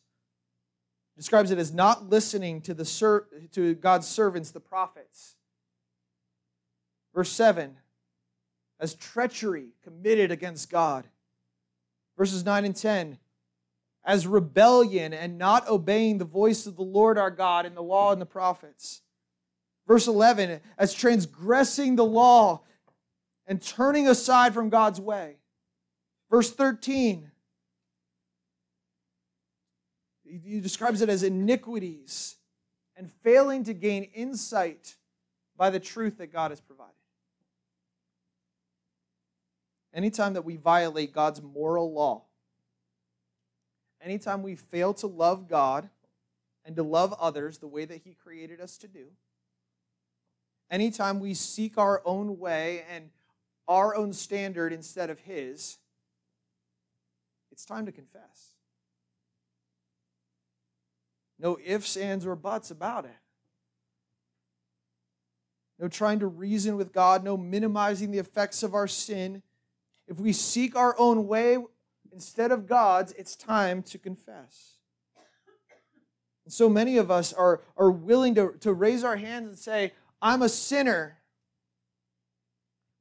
[1.17, 5.35] describes it as not listening to, the ser- to God's servants, the prophets.
[7.13, 7.77] Verse 7
[8.81, 11.05] as treachery committed against God.
[12.17, 13.17] Verses 9 and 10
[14.03, 18.11] as rebellion and not obeying the voice of the Lord our God in the law
[18.11, 19.01] and the prophets.
[19.87, 22.61] Verse 11, as transgressing the law
[23.45, 25.35] and turning aside from God's way.
[26.29, 27.29] Verse 13,
[30.23, 32.37] he describes it as iniquities
[32.95, 34.95] and failing to gain insight
[35.57, 36.95] by the truth that God has provided.
[39.93, 42.23] Anytime that we violate God's moral law,
[44.01, 45.89] anytime we fail to love God
[46.63, 49.07] and to love others the way that He created us to do,
[50.69, 53.09] anytime we seek our own way and
[53.67, 55.77] our own standard instead of His,
[57.51, 58.55] it's time to confess.
[61.37, 63.17] No ifs, ands, or buts about it.
[65.79, 69.41] No trying to reason with God, no minimizing the effects of our sin.
[70.11, 71.57] If we seek our own way
[72.11, 74.73] instead of God's, it's time to confess.
[76.43, 79.93] And so many of us are, are willing to, to raise our hands and say,
[80.21, 81.19] I'm a sinner.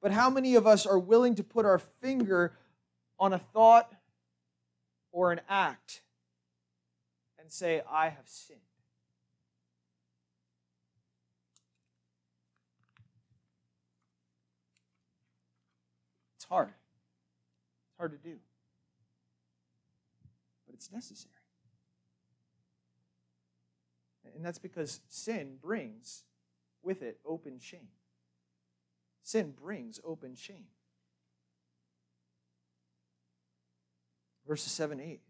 [0.01, 2.53] But how many of us are willing to put our finger
[3.19, 3.93] on a thought
[5.11, 6.03] or an act
[7.41, 8.61] and say, I have sinned?
[16.37, 16.71] It's hard.
[18.01, 18.39] Hard to do
[20.71, 21.35] but it's necessary.
[24.37, 26.23] And that's because sin brings
[26.81, 27.89] with it open shame.
[29.25, 30.69] Sin brings open shame.
[34.47, 35.21] Verses 7 8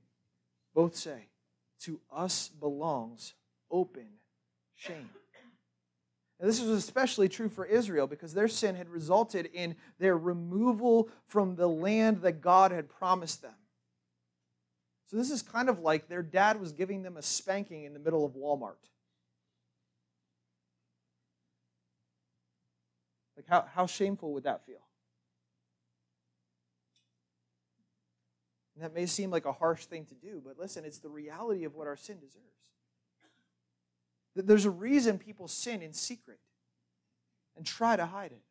[0.74, 1.28] both say,
[1.84, 3.32] To us belongs
[3.70, 4.08] open
[4.76, 5.08] shame.
[6.40, 11.10] Now, this was especially true for Israel because their sin had resulted in their removal
[11.26, 13.54] from the land that God had promised them.
[15.06, 17.98] So this is kind of like their dad was giving them a spanking in the
[17.98, 18.88] middle of Walmart.
[23.36, 24.86] Like, how, how shameful would that feel?
[28.74, 31.64] And that may seem like a harsh thing to do, but listen, it's the reality
[31.64, 32.70] of what our sin deserves.
[34.46, 36.38] There's a reason people sin in secret
[37.56, 38.42] and try to hide it.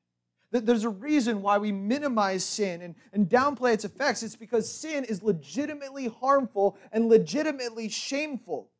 [0.51, 4.23] There's a reason why we minimize sin and, and downplay its effects.
[4.23, 8.71] It's because sin is legitimately harmful and legitimately shameful.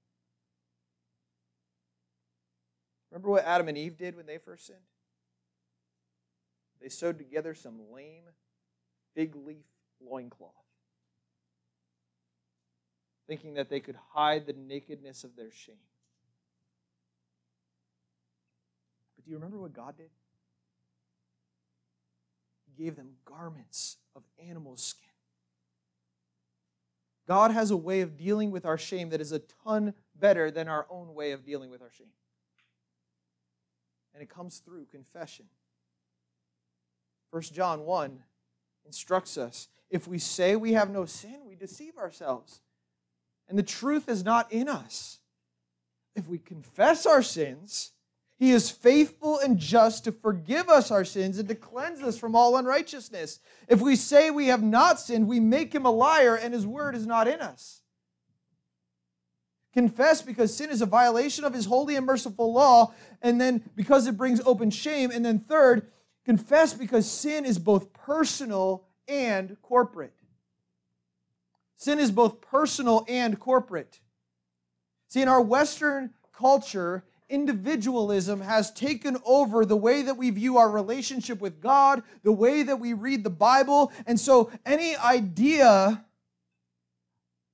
[3.12, 4.80] Remember what Adam and Eve did when they first sinned?
[6.82, 8.24] They sewed together some lame
[9.16, 9.66] fig leaf
[10.02, 10.54] loincloth,
[13.28, 15.76] thinking that they could hide the nakedness of their shame.
[19.20, 20.12] But do you remember what God did?
[22.66, 25.10] He gave them garments of animal skin.
[27.28, 30.70] God has a way of dealing with our shame that is a ton better than
[30.70, 32.14] our own way of dealing with our shame.
[34.14, 35.48] And it comes through confession.
[37.32, 38.20] 1 John 1
[38.86, 42.62] instructs us if we say we have no sin, we deceive ourselves.
[43.50, 45.20] And the truth is not in us.
[46.16, 47.92] If we confess our sins,
[48.40, 52.38] he is faithful and just to forgive us our sins and to cleanse us from
[52.38, 53.40] all unrighteousness.
[53.68, 56.96] If we say we have not sinned, we make him a liar and his word
[56.96, 57.82] is not in us.
[59.74, 64.08] Confess because sin is a violation of his holy and merciful law, and then because
[64.08, 65.12] it brings open shame.
[65.12, 65.92] And then, third,
[66.26, 70.16] confess because sin is both personal and corporate.
[71.76, 74.00] Sin is both personal and corporate.
[75.08, 80.70] See, in our Western culture, individualism has taken over the way that we view our
[80.70, 83.92] relationship with God, the way that we read the Bible.
[84.06, 86.06] And so, any idea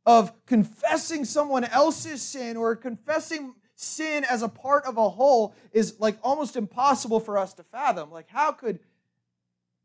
[0.05, 5.99] of confessing someone else's sin or confessing sin as a part of a whole is
[5.99, 8.11] like almost impossible for us to fathom.
[8.11, 8.80] Like, how could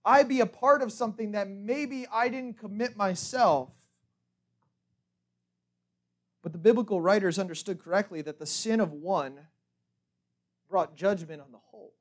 [0.05, 3.70] I be a part of something that maybe I didn't commit myself?
[6.43, 9.41] But the biblical writers understood correctly that the sin of one
[10.71, 11.93] brought judgment on the whole.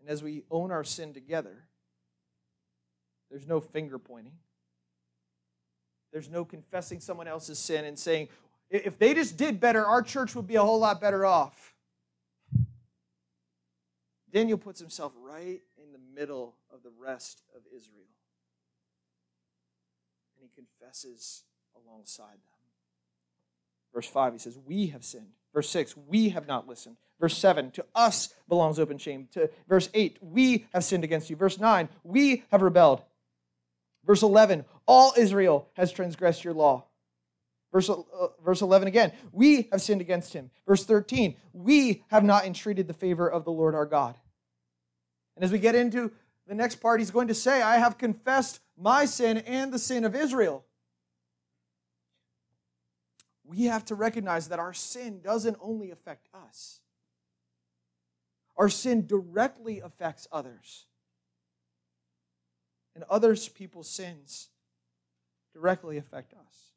[0.00, 1.64] And as we own our sin together,
[3.30, 4.34] there's no finger pointing.
[6.12, 8.28] There's no confessing someone else's sin and saying,
[8.68, 11.74] if they just did better, our church would be a whole lot better off.
[14.30, 18.08] Daniel puts himself right in the middle of the rest of Israel.
[20.36, 21.44] And he confesses
[21.76, 22.53] alongside them.
[23.94, 25.32] Verse 5, he says, We have sinned.
[25.54, 26.96] Verse 6, we have not listened.
[27.20, 29.28] Verse 7, to us belongs open shame.
[29.32, 31.36] To verse 8, we have sinned against you.
[31.36, 33.02] Verse 9, we have rebelled.
[34.04, 36.84] Verse 11, all Israel has transgressed your law.
[37.72, 38.02] Verse, uh,
[38.44, 40.50] verse 11 again, we have sinned against him.
[40.66, 44.16] Verse 13, we have not entreated the favor of the Lord our God.
[45.36, 46.12] And as we get into
[46.46, 50.04] the next part, he's going to say, I have confessed my sin and the sin
[50.04, 50.64] of Israel.
[53.44, 56.80] We have to recognize that our sin doesn't only affect us,
[58.56, 60.86] our sin directly affects others.
[62.94, 64.50] And others people's sins
[65.52, 66.72] directly affect us.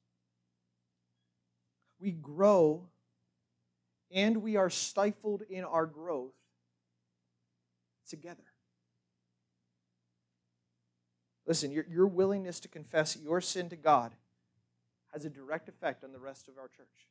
[2.00, 2.88] We grow
[4.12, 6.34] and we are stifled in our growth
[8.10, 8.44] together.
[11.46, 14.14] Listen, your, your willingness to confess your sin to God
[15.18, 17.08] has a direct effect on the rest of our church.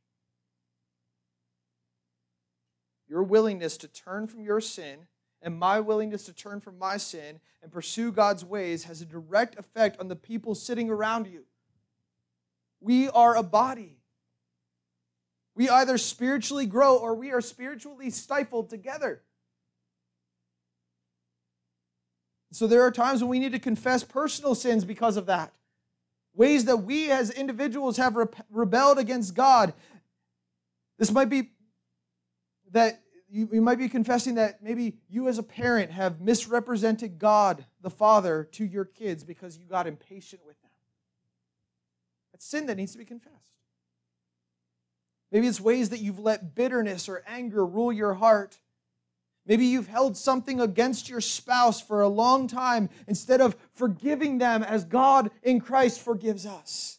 [3.09, 5.09] Your willingness to turn from your sin
[5.43, 9.59] and my willingness to turn from my sin and pursue God's ways has a direct
[9.59, 11.47] effect on the people sitting around you.
[12.81, 13.97] We are a body.
[15.57, 19.23] We either spiritually grow or we are spiritually stifled together.
[22.53, 25.53] So there are times when we need to confess personal sins because of that.
[26.37, 28.17] Ways that we as individuals have
[28.51, 29.73] rebelled against God.
[30.99, 31.51] This might be
[32.73, 37.65] that you, you might be confessing that maybe you as a parent have misrepresented God
[37.81, 40.71] the Father to your kids because you got impatient with them.
[42.33, 43.35] That's sin that needs to be confessed.
[45.33, 48.59] Maybe it's ways that you've let bitterness or anger rule your heart
[49.47, 54.63] Maybe you've held something against your spouse for a long time instead of forgiving them
[54.65, 56.99] as God in Christ forgives us.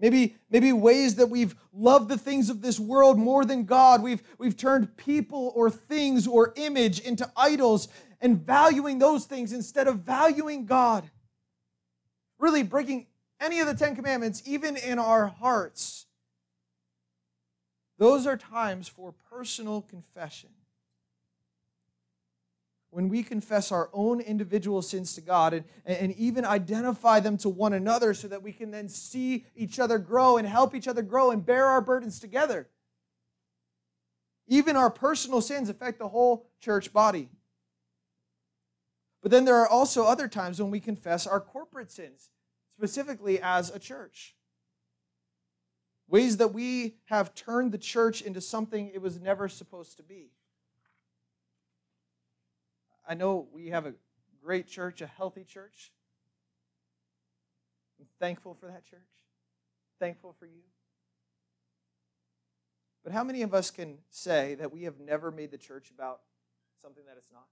[0.00, 4.02] Maybe, maybe ways that we've loved the things of this world more than God.
[4.02, 7.88] We've, we've turned people or things or image into idols
[8.20, 11.10] and valuing those things instead of valuing God.
[12.38, 13.06] Really breaking
[13.40, 16.06] any of the Ten Commandments, even in our hearts
[17.98, 20.50] those are times for personal confession.
[22.90, 27.48] When we confess our own individual sins to God and, and even identify them to
[27.48, 31.02] one another so that we can then see each other grow and help each other
[31.02, 32.68] grow and bear our burdens together.
[34.46, 37.28] Even our personal sins affect the whole church body.
[39.20, 42.30] But then there are also other times when we confess our corporate sins,
[42.78, 44.34] specifically as a church
[46.08, 50.30] ways that we have turned the church into something it was never supposed to be.
[53.06, 53.94] I know we have a
[54.42, 55.92] great church, a healthy church.
[58.00, 59.00] I'm thankful for that church,
[59.98, 60.62] thankful for you.
[63.04, 66.20] But how many of us can say that we have never made the church about
[66.82, 67.46] something that it's not?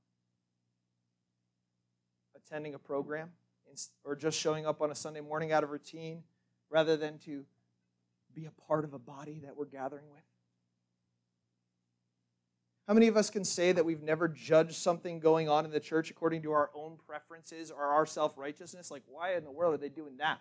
[2.37, 3.31] Attending a program
[4.05, 6.23] or just showing up on a Sunday morning out of routine
[6.71, 7.45] rather than to
[8.37, 10.23] be a part of a body that we're gathering with?
[12.87, 15.81] How many of us can say that we've never judged something going on in the
[15.81, 18.93] church according to our own preferences or our self righteousness?
[18.93, 20.39] Like, why in the world are they doing that?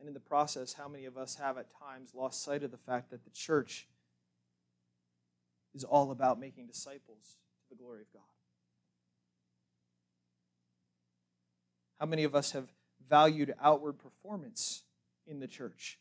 [0.00, 2.76] And in the process, how many of us have at times lost sight of the
[2.76, 3.86] fact that the church
[5.72, 7.36] is all about making disciples
[7.68, 8.41] to the glory of God?
[12.02, 12.64] How many of us have
[13.08, 14.82] valued outward performance
[15.24, 16.00] in the church?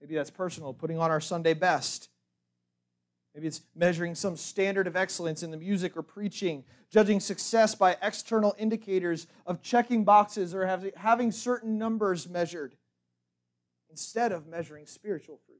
[0.00, 2.10] Maybe that's personal, putting on our Sunday best.
[3.34, 6.62] Maybe it's measuring some standard of excellence in the music or preaching,
[6.92, 10.64] judging success by external indicators of checking boxes or
[10.94, 12.76] having certain numbers measured
[13.90, 15.58] instead of measuring spiritual fruit.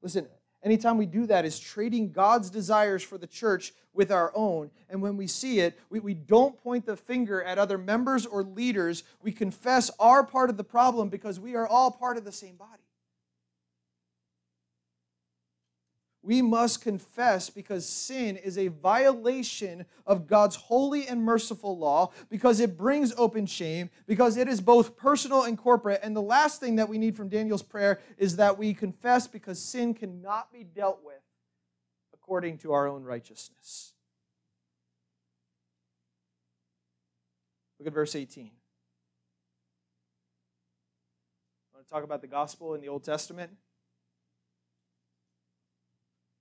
[0.00, 0.26] Listen,
[0.62, 4.70] Anytime we do that is trading God's desires for the church with our own.
[4.88, 8.42] And when we see it, we, we don't point the finger at other members or
[8.42, 9.02] leaders.
[9.22, 12.56] We confess our part of the problem because we are all part of the same
[12.56, 12.82] body.
[16.30, 22.60] We must confess because sin is a violation of God's holy and merciful law, because
[22.60, 25.98] it brings open shame, because it is both personal and corporate.
[26.04, 29.58] And the last thing that we need from Daniel's prayer is that we confess because
[29.58, 31.20] sin cannot be dealt with
[32.14, 33.94] according to our own righteousness.
[37.80, 38.52] Look at verse 18.
[41.64, 43.50] I want to talk about the gospel in the Old Testament.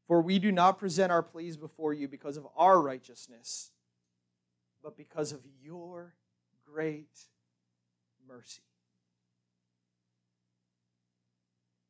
[0.09, 3.69] For we do not present our pleas before you because of our righteousness,
[4.83, 6.15] but because of your
[6.65, 7.27] great
[8.27, 8.63] mercy.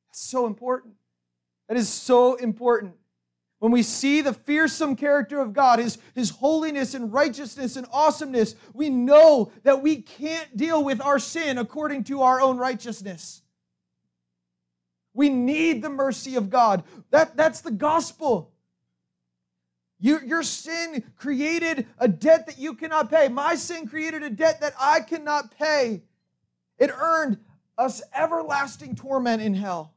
[0.09, 0.95] That's so important.
[1.69, 2.95] That is so important.
[3.59, 8.55] When we see the fearsome character of God, his, his holiness and righteousness and awesomeness,
[8.73, 13.43] we know that we can't deal with our sin according to our own righteousness.
[15.19, 16.85] We need the mercy of God.
[17.11, 18.53] That, that's the gospel.
[19.99, 23.27] You, your sin created a debt that you cannot pay.
[23.27, 26.03] My sin created a debt that I cannot pay.
[26.77, 27.37] It earned
[27.77, 29.93] us everlasting torment in hell.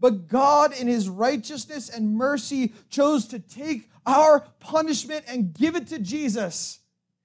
[0.00, 5.88] But God, in His righteousness and mercy, chose to take our punishment and give it
[5.88, 6.80] to Jesus,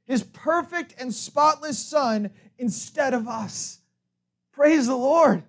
[0.05, 3.79] His perfect and spotless Son, instead of us.
[4.51, 5.45] Praise the Lord.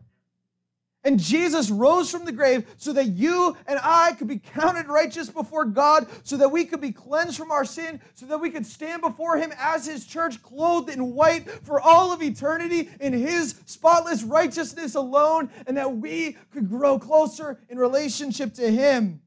[1.04, 5.30] And Jesus rose from the grave so that you and I could be counted righteous
[5.30, 8.66] before God, so that we could be cleansed from our sin, so that we could
[8.66, 13.54] stand before Him as His church, clothed in white for all of eternity in His
[13.64, 19.22] spotless righteousness alone, and that we could grow closer in relationship to Him.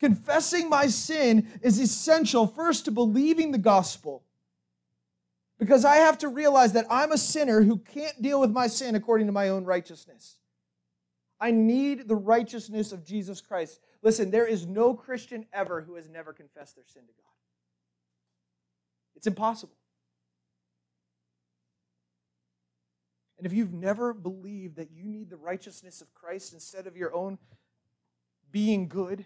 [0.00, 4.22] Confessing my sin is essential first to believing the gospel
[5.58, 8.94] because I have to realize that I'm a sinner who can't deal with my sin
[8.94, 10.36] according to my own righteousness.
[11.40, 13.80] I need the righteousness of Jesus Christ.
[14.02, 17.24] Listen, there is no Christian ever who has never confessed their sin to God.
[19.16, 19.74] It's impossible.
[23.36, 27.14] And if you've never believed that you need the righteousness of Christ instead of your
[27.14, 27.38] own
[28.50, 29.24] being good,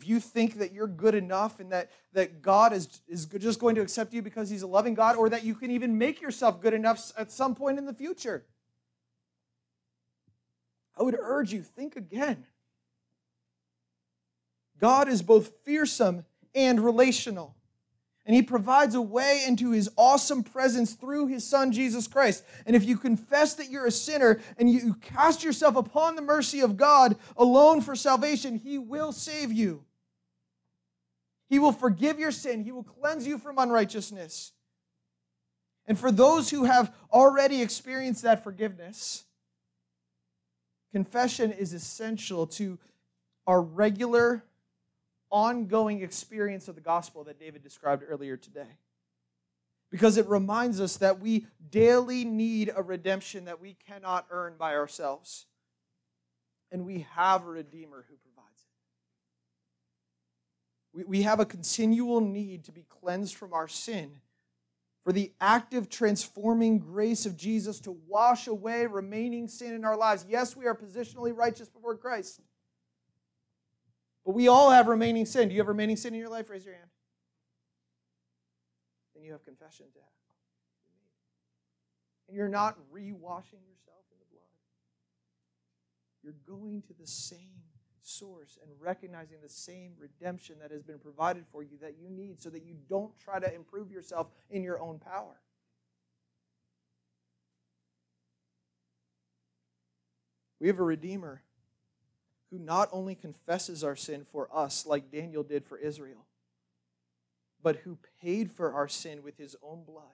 [0.00, 3.74] if you think that you're good enough and that, that God is, is just going
[3.74, 6.62] to accept you because He's a loving God, or that you can even make yourself
[6.62, 8.46] good enough at some point in the future,
[10.98, 12.46] I would urge you, think again.
[14.78, 16.24] God is both fearsome
[16.54, 17.54] and relational.
[18.24, 22.44] And he provides a way into his awesome presence through his son Jesus Christ.
[22.64, 26.60] And if you confess that you're a sinner and you cast yourself upon the mercy
[26.60, 29.84] of God alone for salvation, he will save you.
[31.50, 34.52] He will forgive your sin, he will cleanse you from unrighteousness.
[35.86, 39.24] And for those who have already experienced that forgiveness,
[40.92, 42.78] confession is essential to
[43.48, 44.44] our regular
[45.30, 48.78] ongoing experience of the gospel that David described earlier today.
[49.90, 54.76] Because it reminds us that we daily need a redemption that we cannot earn by
[54.76, 55.46] ourselves.
[56.70, 58.14] And we have a Redeemer who.
[61.06, 64.20] We, have a continual need to be cleansed from our sin,
[65.04, 70.26] for the active transforming grace of Jesus to wash away remaining sin in our lives.
[70.28, 72.40] Yes, we are positionally righteous before Christ.
[74.26, 75.48] But we all have remaining sin.
[75.48, 76.50] Do you have remaining sin in your life?
[76.50, 76.90] Raise your hand.
[79.14, 80.08] Then you have confession to have.
[82.28, 84.44] And you're not re-washing yourself in the blood.
[86.22, 87.62] You're going to the same
[88.02, 92.40] source and recognizing the same redemption that has been provided for you that you need
[92.40, 95.40] so that you don't try to improve yourself in your own power.
[100.60, 101.42] We have a Redeemer
[102.50, 106.26] who not only confesses our sin for us, like Daniel did for Israel,
[107.62, 110.04] but who paid for our sin with his own blood.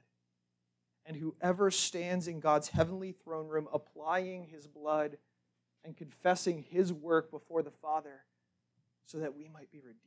[1.05, 5.19] And whoever stands in God's heavenly throne room applying his blood
[5.87, 8.25] and confessing his work before the Father
[9.07, 10.03] so that we might be redeemed.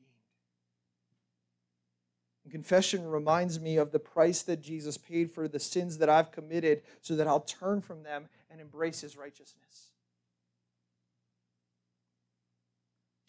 [2.43, 6.31] And confession reminds me of the price that Jesus paid for the sins that I've
[6.31, 9.91] committed so that I'll turn from them and embrace his righteousness.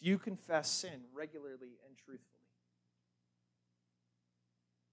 [0.01, 2.27] Do you confess sin regularly and truthfully?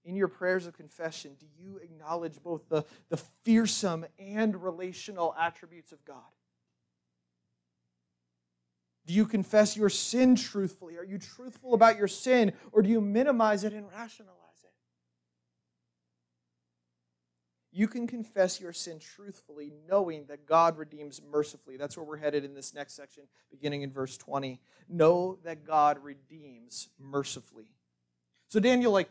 [0.05, 5.91] In your prayers of confession, do you acknowledge both the, the fearsome and relational attributes
[5.91, 6.23] of God?
[9.05, 10.97] Do you confess your sin truthfully?
[10.97, 14.69] Are you truthful about your sin, or do you minimize it and rationalize it?
[17.71, 21.77] you can confess your sin truthfully, knowing that God redeems mercifully.
[21.77, 24.59] That's where we're headed in this next section, beginning in verse 20.
[24.89, 27.71] Know that God redeems mercifully.
[28.47, 29.09] So Daniel, like,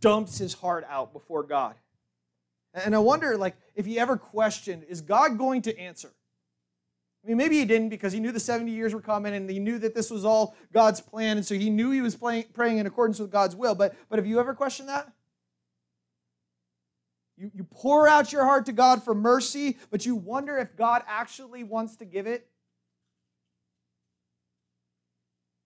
[0.00, 1.74] dumps his heart out before God.
[2.74, 6.10] And I wonder, like, if he ever questioned, is God going to answer?
[7.24, 9.58] I mean, maybe he didn't because he knew the 70 years were coming and he
[9.58, 12.86] knew that this was all God's plan, and so he knew he was praying in
[12.86, 13.74] accordance with God's will.
[13.74, 15.12] But, but have you ever questioned that?
[17.36, 21.02] You, you pour out your heart to God for mercy, but you wonder if God
[21.06, 22.48] actually wants to give it.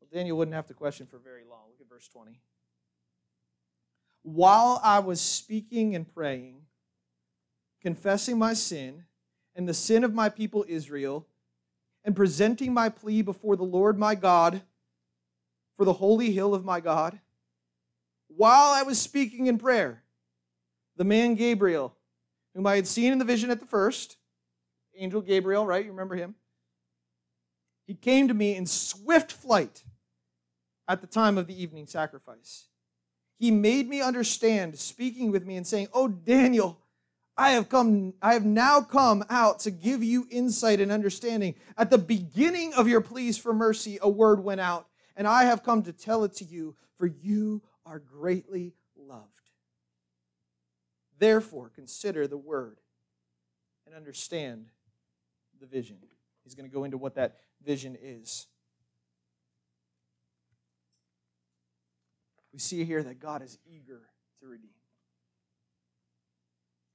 [0.01, 1.61] Well, Daniel wouldn't have to question for very long.
[1.71, 2.41] Look at verse 20.
[4.23, 6.63] While I was speaking and praying,
[7.81, 9.05] confessing my sin
[9.57, 11.27] and the sin of my people Israel,
[12.05, 14.63] and presenting my plea before the Lord my God
[15.77, 17.19] for the holy hill of my God,
[18.29, 20.03] while I was speaking in prayer,
[20.97, 21.95] the man Gabriel,
[22.55, 24.17] whom I had seen in the vision at the first,
[24.97, 25.85] angel Gabriel, right?
[25.85, 26.35] You remember him?
[27.87, 29.85] He came to me in swift flight
[30.89, 32.67] at the time of the evening sacrifice.
[33.39, 36.79] He made me understand, speaking with me and saying, Oh, Daniel,
[37.43, 41.57] I have come, I have now come out to give you insight and understanding.
[41.77, 44.87] At the beginning of your pleas for mercy, a word went out,
[45.17, 49.27] and I have come to tell it to you, for you are greatly loved.
[51.19, 52.79] Therefore, consider the word
[53.87, 54.67] and understand
[55.61, 55.97] the vision.
[56.45, 58.47] He's going to go into what that vision is.
[62.53, 64.03] We see here that God is eager
[64.41, 64.71] to redeem.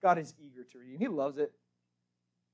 [0.07, 0.97] God is eager to redeem.
[0.99, 1.51] He loves it.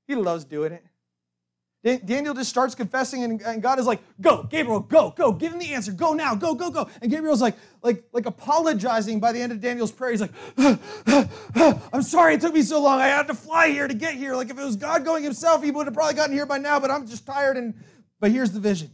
[0.08, 2.04] He loves doing it.
[2.04, 5.72] Daniel just starts confessing, and, God is like, "Go, Gabriel, go, go, give him the
[5.72, 5.92] answer.
[5.92, 9.60] Go now, go, go, go." And Gabriel's like, like, like apologizing by the end of
[9.60, 10.10] Daniel's prayer.
[10.10, 10.32] He's like,
[11.92, 12.98] "I'm sorry it took me so long.
[12.98, 14.34] I had to fly here to get here.
[14.34, 16.80] Like if it was God going Himself, He would have probably gotten here by now.
[16.80, 17.74] But I'm just tired." And
[18.18, 18.90] but here's the vision.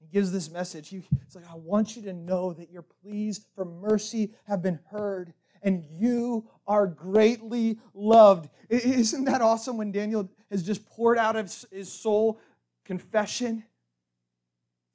[0.00, 0.88] He gives this message.
[0.88, 1.04] He's
[1.34, 5.84] like, "I want you to know that your pleas for mercy have been heard." And
[5.98, 8.50] you are greatly loved.
[8.68, 12.40] Isn't that awesome when Daniel has just poured out of his soul
[12.84, 13.64] confession?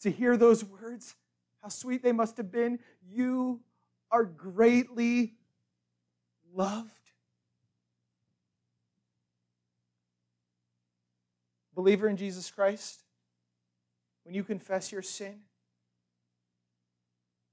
[0.02, 1.16] To hear those words,
[1.62, 2.80] how sweet they must have been.
[3.08, 3.62] You
[4.10, 5.36] are greatly
[6.54, 6.90] loved.
[11.76, 13.04] Believer in Jesus Christ,
[14.24, 15.42] when you confess your sin,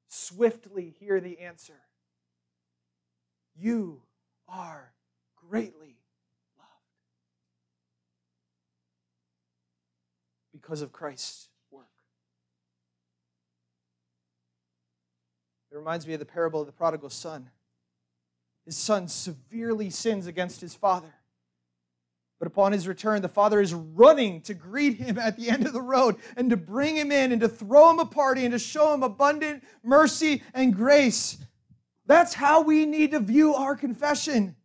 [0.08, 1.80] swiftly hear the answer
[3.58, 4.02] you
[4.48, 4.92] are
[5.48, 5.96] greatly
[6.58, 6.70] loved
[10.52, 11.84] because of Christ's work.
[15.70, 17.50] It reminds me of the parable of the prodigal son.
[18.64, 21.14] His son severely sins against his father.
[22.38, 25.72] But upon his return, the father is running to greet him at the end of
[25.72, 28.58] the road and to bring him in and to throw him a party and to
[28.58, 31.38] show him abundant mercy and grace.
[32.08, 34.56] That's how we need to view our confession.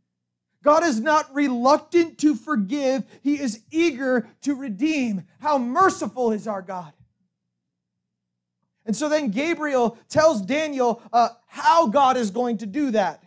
[0.63, 5.25] God is not reluctant to forgive, He is eager to redeem.
[5.39, 6.93] How merciful is our God!
[8.85, 13.23] And so then Gabriel tells Daniel uh, how God is going to do that.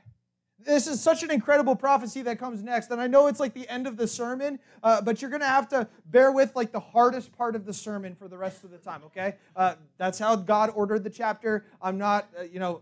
[0.59, 2.91] This is such an incredible prophecy that comes next.
[2.91, 5.47] And I know it's like the end of the sermon, uh, but you're going to
[5.47, 8.71] have to bear with like the hardest part of the sermon for the rest of
[8.71, 9.37] the time, okay?
[9.55, 11.67] Uh, that's how God ordered the chapter.
[11.81, 12.81] I'm not, uh, you know,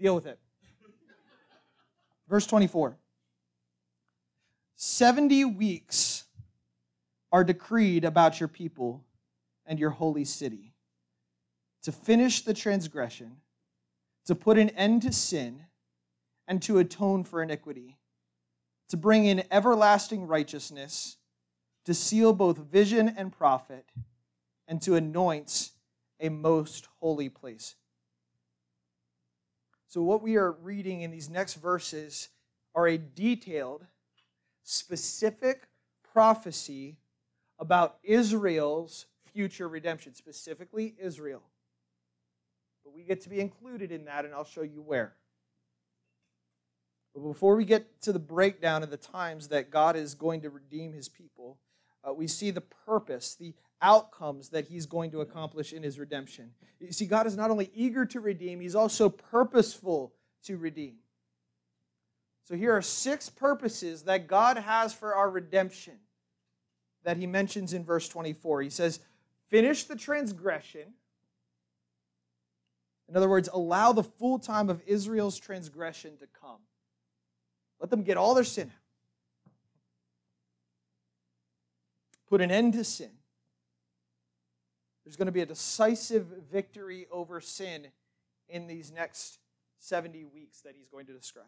[0.00, 0.38] deal with it.
[2.28, 2.96] Verse 24
[4.76, 6.24] 70 weeks
[7.32, 9.04] are decreed about your people
[9.66, 10.72] and your holy city
[11.82, 13.38] to finish the transgression,
[14.26, 15.64] to put an end to sin,
[16.46, 17.98] and to atone for iniquity,
[18.88, 21.16] to bring in everlasting righteousness,
[21.84, 23.86] to seal both vision and prophet,
[24.66, 25.70] and to anoint
[26.20, 27.74] a most holy place.
[29.88, 32.28] So, what we are reading in these next verses
[32.74, 33.86] are a detailed,
[34.62, 35.62] specific
[36.12, 36.98] prophecy
[37.58, 41.42] about Israel's future redemption, specifically Israel.
[42.84, 45.14] But we get to be included in that, and I'll show you where.
[47.14, 50.50] But before we get to the breakdown of the times that God is going to
[50.50, 51.56] redeem his people,
[52.06, 56.50] uh, we see the purpose, the outcomes that he's going to accomplish in his redemption.
[56.80, 60.12] You see, God is not only eager to redeem, he's also purposeful
[60.44, 60.96] to redeem.
[62.44, 65.98] So here are six purposes that God has for our redemption
[67.04, 68.62] that he mentions in verse 24.
[68.62, 69.00] He says,
[69.48, 70.94] Finish the transgression.
[73.08, 76.58] In other words, allow the full time of Israel's transgression to come.
[77.80, 79.52] Let them get all their sin out.
[82.28, 83.10] Put an end to sin.
[85.08, 87.86] There's going to be a decisive victory over sin
[88.46, 89.38] in these next
[89.78, 91.46] 70 weeks that he's going to describe.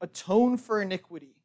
[0.00, 1.36] Atone for iniquity.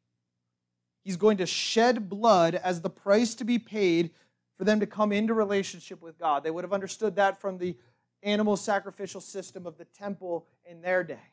[1.04, 4.10] He's going to shed blood as the price to be paid
[4.58, 6.42] for them to come into relationship with God.
[6.42, 7.76] They would have understood that from the
[8.24, 11.30] animal sacrificial system of the temple in their day.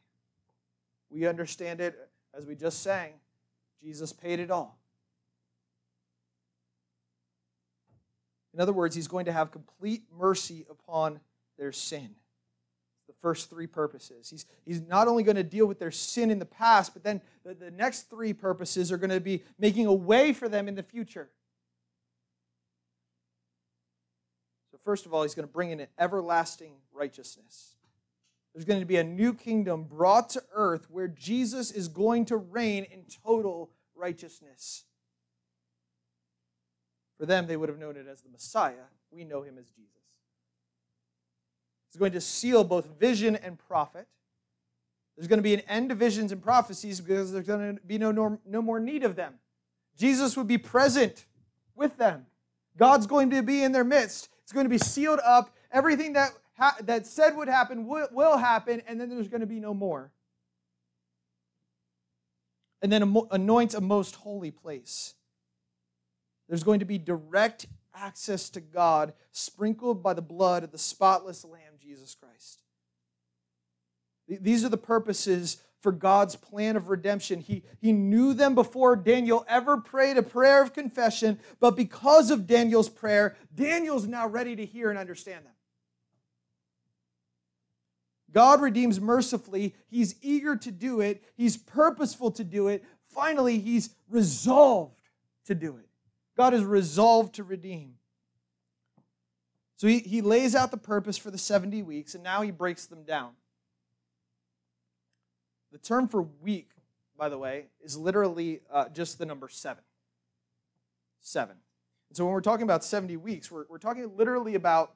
[1.09, 1.97] We understand it
[2.31, 3.13] as we just sang.
[3.81, 4.82] Jesus paid it all.
[8.53, 11.19] In other words, he's going to have complete mercy upon
[11.57, 12.15] their sin.
[13.07, 14.29] The first three purposes.
[14.29, 17.21] He's, he's not only going to deal with their sin in the past, but then
[17.43, 20.75] the, the next three purposes are going to be making a way for them in
[20.75, 21.29] the future.
[24.71, 27.75] So, first of all, he's going to bring in an everlasting righteousness.
[28.53, 32.37] There's going to be a new kingdom brought to earth where Jesus is going to
[32.37, 34.85] reign in total righteousness.
[37.23, 38.83] For them, they would have known it as the Messiah.
[39.09, 40.01] We know him as Jesus.
[41.87, 44.09] He's going to seal both vision and prophet.
[45.15, 47.97] There's going to be an end to visions and prophecies because there's going to be
[47.97, 49.35] no, no, no more need of them.
[49.97, 51.25] Jesus would be present
[51.77, 52.25] with them.
[52.75, 54.27] God's going to be in their midst.
[54.41, 55.55] It's going to be sealed up.
[55.71, 59.47] Everything that, ha- that said would happen will, will happen, and then there's going to
[59.47, 60.11] be no more.
[62.81, 65.15] And then anoint a most holy place.
[66.47, 71.45] There's going to be direct access to God sprinkled by the blood of the spotless
[71.45, 72.61] Lamb, Jesus Christ.
[74.27, 77.41] These are the purposes for God's plan of redemption.
[77.41, 82.47] He, he knew them before Daniel ever prayed a prayer of confession, but because of
[82.47, 85.51] Daniel's prayer, Daniel's now ready to hear and understand them.
[88.31, 89.75] God redeems mercifully.
[89.89, 91.23] He's eager to do it.
[91.35, 92.83] He's purposeful to do it.
[93.09, 95.01] Finally, he's resolved
[95.45, 95.87] to do it.
[96.35, 97.95] God is resolved to redeem.
[99.77, 102.85] So he, he lays out the purpose for the 70 weeks, and now he breaks
[102.85, 103.31] them down.
[105.71, 106.69] The term for week,
[107.17, 109.83] by the way, is literally uh, just the number seven.
[111.19, 111.57] Seven.
[112.09, 114.93] And so when we're talking about 70 weeks, we're, we're talking literally about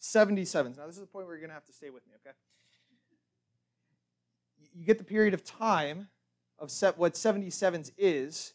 [0.00, 0.76] 77s.
[0.76, 2.34] Now, this is the point where you're going to have to stay with me, okay?
[4.74, 6.08] You get the period of time
[6.58, 8.54] of set, what 77s is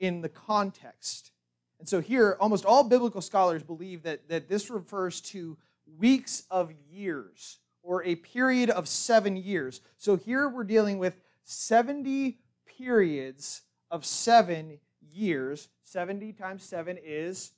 [0.00, 1.32] in the context
[1.78, 5.56] and so here, almost all biblical scholars believe that, that this refers to
[5.98, 9.80] weeks of years or a period of seven years.
[9.96, 15.68] So here we're dealing with 70 periods of seven years.
[15.84, 17.52] 70 times 7 is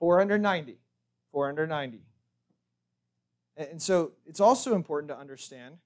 [0.00, 0.78] 490.
[1.30, 2.00] 490.
[3.56, 5.76] And so it's also important to understand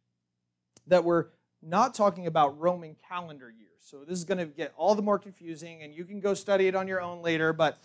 [0.87, 1.27] that we're
[1.63, 3.69] not talking about Roman calendar years.
[3.81, 6.67] So this is going to get all the more confusing, and you can go study
[6.67, 7.53] it on your own later.
[7.53, 7.79] But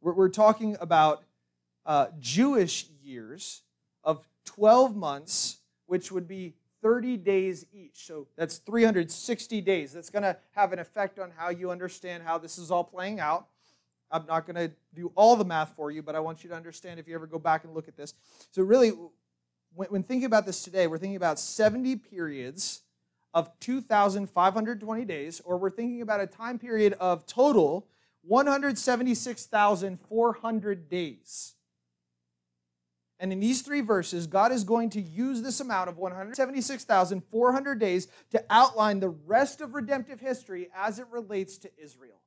[0.00, 1.22] we're, we're talking about
[1.86, 3.62] uh, Jewish years
[4.04, 8.06] of 12 months, which would be 30 days each.
[8.06, 9.92] So that's 360 days.
[9.92, 13.20] That's going to have an effect on how you understand how this is all playing
[13.20, 13.46] out.
[14.10, 16.56] I'm not going to do all the math for you, but I want you to
[16.56, 18.14] understand if you ever go back and look at this.
[18.52, 18.92] So, really,
[19.74, 22.82] when, when thinking about this today, we're thinking about 70 periods
[23.34, 27.86] of 2,520 days, or we're thinking about a time period of total
[28.22, 31.54] 176,400 days.
[33.20, 38.06] And in these three verses, God is going to use this amount of 176,400 days
[38.30, 42.20] to outline the rest of redemptive history as it relates to Israel.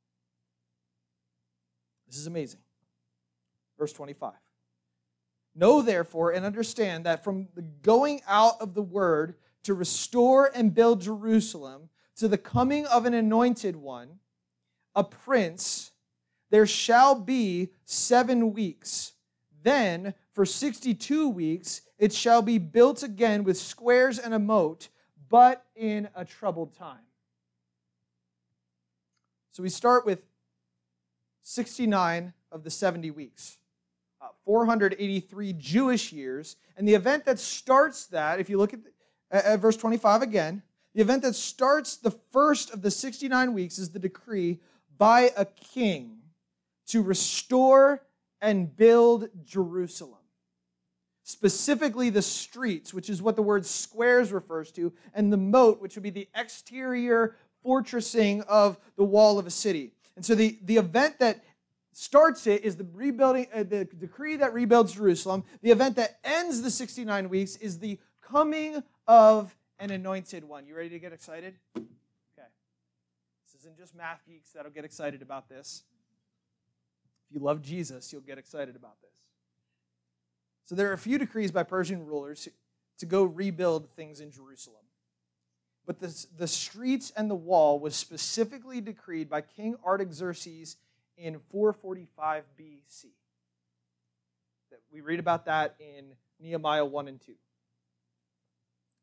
[2.08, 2.60] This is amazing.
[3.80, 4.34] Verse 25.
[5.56, 10.74] Know therefore and understand that from the going out of the word to restore and
[10.74, 14.20] build Jerusalem to the coming of an anointed one,
[14.96, 15.92] a prince,
[16.50, 19.14] there shall be seven weeks.
[19.64, 24.90] Then, for 62 weeks, it shall be built again with squares and a moat,
[25.30, 27.06] but in a troubled time.
[29.52, 30.22] So we start with
[31.44, 33.58] 69 of the 70 weeks.
[34.22, 36.56] Uh, 483 Jewish years.
[36.78, 38.80] And the event that starts that, if you look at
[39.32, 40.64] at verse 25 again,
[40.94, 44.60] the event that starts the first of the 69 weeks is the decree
[44.98, 46.18] by a king
[46.88, 48.04] to restore
[48.42, 50.18] and build Jerusalem.
[51.24, 55.96] Specifically, the streets, which is what the word squares refers to, and the moat, which
[55.96, 59.92] would be the exterior fortressing of the wall of a city.
[60.16, 61.44] And so, the, the event that
[61.94, 65.44] starts it is the rebuilding, uh, the decree that rebuilds Jerusalem.
[65.62, 70.66] The event that ends the 69 weeks is the coming of an anointed one.
[70.66, 71.56] You ready to get excited?
[71.76, 72.48] Okay.
[73.46, 75.84] This isn't just math geeks that'll get excited about this.
[77.30, 79.12] If you love Jesus, you'll get excited about this.
[80.66, 82.48] So there are a few decrees by Persian rulers
[83.00, 84.84] to go rebuild things in Jerusalem.
[85.86, 90.78] But the, the streets and the wall was specifically decreed by King Artaxerxes
[91.18, 93.06] in 445 BC.
[94.92, 96.06] We read about that in
[96.40, 97.34] Nehemiah 1 and 2.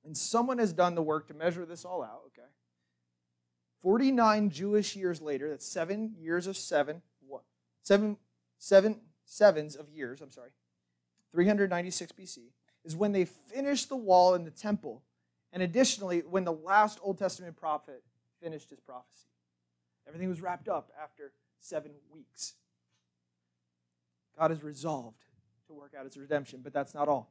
[0.09, 2.49] And someone has done the work to measure this all out, okay?
[3.83, 7.43] 49 Jewish years later, that's seven years of seven, what?
[7.83, 8.17] Seven,
[8.59, 10.49] seven, sevens of years, I'm sorry,
[11.33, 12.39] 396 BC,
[12.87, 15.03] is when they finished the wall in the temple.
[15.53, 18.03] And additionally, when the last Old Testament prophet
[18.43, 19.29] finished his prophecy.
[20.07, 22.55] Everything was wrapped up after seven weeks.
[24.39, 25.21] God is resolved
[25.67, 27.29] to work out his redemption, but that's not all.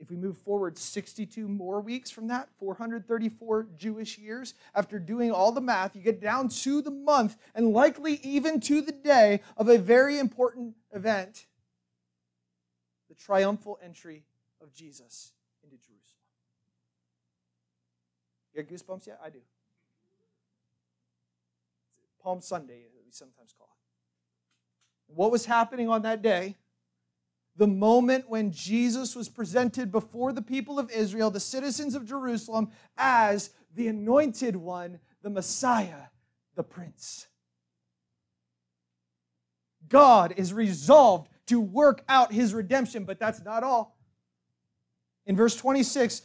[0.00, 5.52] If we move forward 62 more weeks from that, 434 Jewish years, after doing all
[5.52, 9.68] the math, you get down to the month and likely even to the day of
[9.68, 11.46] a very important event
[13.08, 14.24] the triumphal entry
[14.60, 15.32] of Jesus
[15.62, 16.00] into Jerusalem.
[18.52, 19.20] You got goosebumps yet?
[19.24, 19.38] I do.
[22.22, 25.14] Palm Sunday, we sometimes call it.
[25.14, 26.56] What was happening on that day?
[27.56, 32.70] The moment when Jesus was presented before the people of Israel, the citizens of Jerusalem,
[32.96, 36.08] as the anointed one, the Messiah,
[36.56, 37.28] the Prince.
[39.88, 43.96] God is resolved to work out his redemption, but that's not all.
[45.26, 46.22] In verse 26,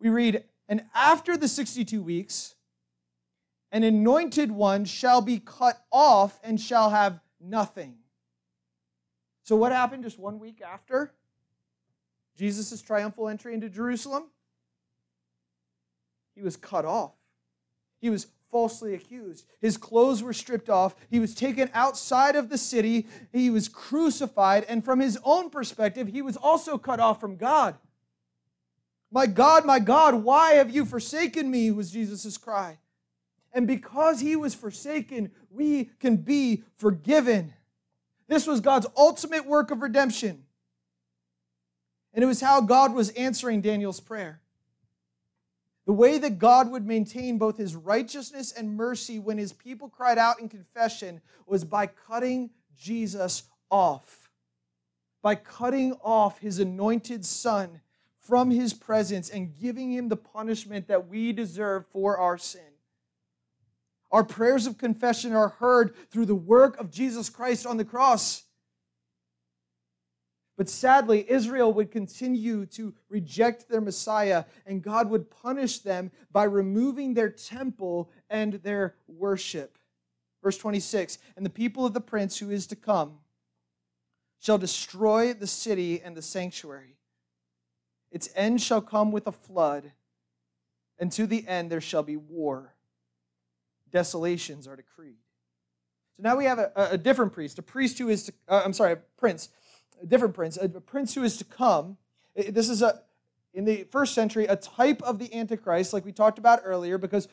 [0.00, 2.54] we read, And after the 62 weeks,
[3.70, 7.96] an anointed one shall be cut off and shall have nothing.
[9.46, 11.12] So, what happened just one week after
[12.36, 14.24] Jesus' triumphal entry into Jerusalem?
[16.34, 17.12] He was cut off.
[18.00, 19.46] He was falsely accused.
[19.60, 20.96] His clothes were stripped off.
[21.08, 23.06] He was taken outside of the city.
[23.32, 24.64] He was crucified.
[24.68, 27.76] And from his own perspective, he was also cut off from God.
[29.12, 31.70] My God, my God, why have you forsaken me?
[31.70, 32.78] was Jesus' cry.
[33.52, 37.54] And because he was forsaken, we can be forgiven.
[38.28, 40.44] This was God's ultimate work of redemption.
[42.12, 44.40] And it was how God was answering Daniel's prayer.
[45.84, 50.18] The way that God would maintain both his righteousness and mercy when his people cried
[50.18, 54.30] out in confession was by cutting Jesus off,
[55.22, 57.80] by cutting off his anointed son
[58.18, 62.75] from his presence and giving him the punishment that we deserve for our sin.
[64.12, 68.44] Our prayers of confession are heard through the work of Jesus Christ on the cross.
[70.56, 76.44] But sadly, Israel would continue to reject their Messiah, and God would punish them by
[76.44, 79.76] removing their temple and their worship.
[80.42, 83.18] Verse 26 And the people of the prince who is to come
[84.40, 86.96] shall destroy the city and the sanctuary.
[88.10, 89.92] Its end shall come with a flood,
[90.98, 92.75] and to the end there shall be war
[93.90, 95.16] desolations are decreed.
[96.16, 98.72] So now we have a, a different priest, a priest who is to, uh, I'm
[98.72, 99.50] sorry, a prince,
[100.02, 101.98] a different prince, a, a prince who is to come.
[102.34, 103.02] This is a,
[103.56, 107.26] in the first century, a type of the Antichrist, like we talked about earlier, because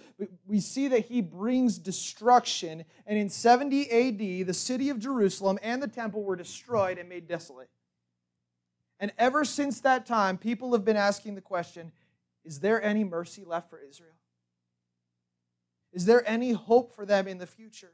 [0.45, 2.86] we see that he brings destruction.
[3.06, 7.28] And in 70 AD, the city of Jerusalem and the temple were destroyed and made
[7.28, 7.70] desolate.
[9.01, 11.91] And ever since that time, people have been asking the question
[12.45, 14.12] is there any mercy left for Israel?
[15.93, 17.93] Is there any hope for them in the future?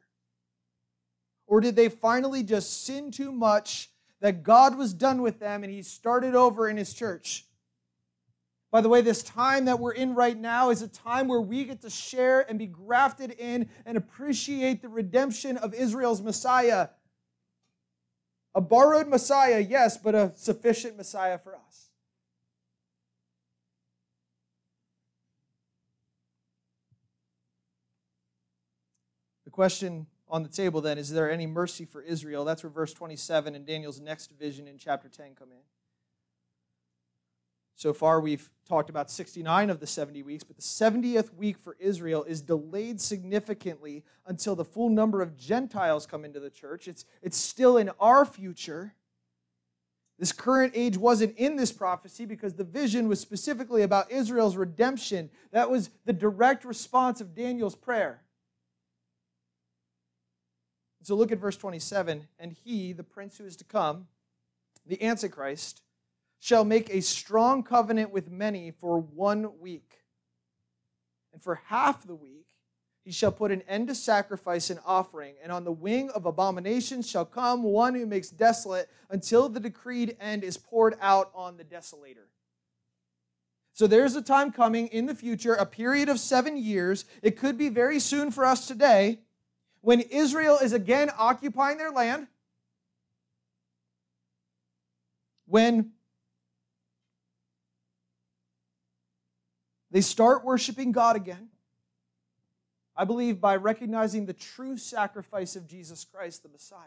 [1.46, 3.90] Or did they finally just sin too much
[4.22, 7.46] that God was done with them and He started over in His church?
[8.72, 11.66] By the way, this time that we're in right now is a time where we
[11.66, 16.90] get to share and be grafted in and appreciate the redemption of Israel's Messiah.
[18.54, 21.89] A borrowed Messiah, yes, but a sufficient Messiah for us.
[29.60, 32.46] Question on the table then is there any mercy for Israel?
[32.46, 35.58] That's where verse 27 and Daniel's next vision in chapter 10 come in.
[37.76, 41.76] So far, we've talked about 69 of the 70 weeks, but the 70th week for
[41.78, 46.88] Israel is delayed significantly until the full number of Gentiles come into the church.
[46.88, 48.94] It's, it's still in our future.
[50.18, 55.30] This current age wasn't in this prophecy because the vision was specifically about Israel's redemption.
[55.52, 58.22] That was the direct response of Daniel's prayer.
[61.10, 62.28] So look at verse 27.
[62.38, 64.06] And he, the prince who is to come,
[64.86, 65.82] the Antichrist,
[66.40, 70.02] shall make a strong covenant with many for one week.
[71.34, 72.46] And for half the week,
[73.04, 77.02] he shall put an end to sacrifice and offering, and on the wing of abomination
[77.02, 81.64] shall come one who makes desolate until the decreed end is poured out on the
[81.64, 82.28] desolator.
[83.74, 87.06] So there's a time coming in the future, a period of seven years.
[87.24, 89.22] It could be very soon for us today,
[89.82, 92.28] when Israel is again occupying their land,
[95.46, 95.92] when
[99.92, 101.50] they start worshiping God again.
[102.96, 106.80] I believe by recognizing the true sacrifice of Jesus Christ, the Messiah.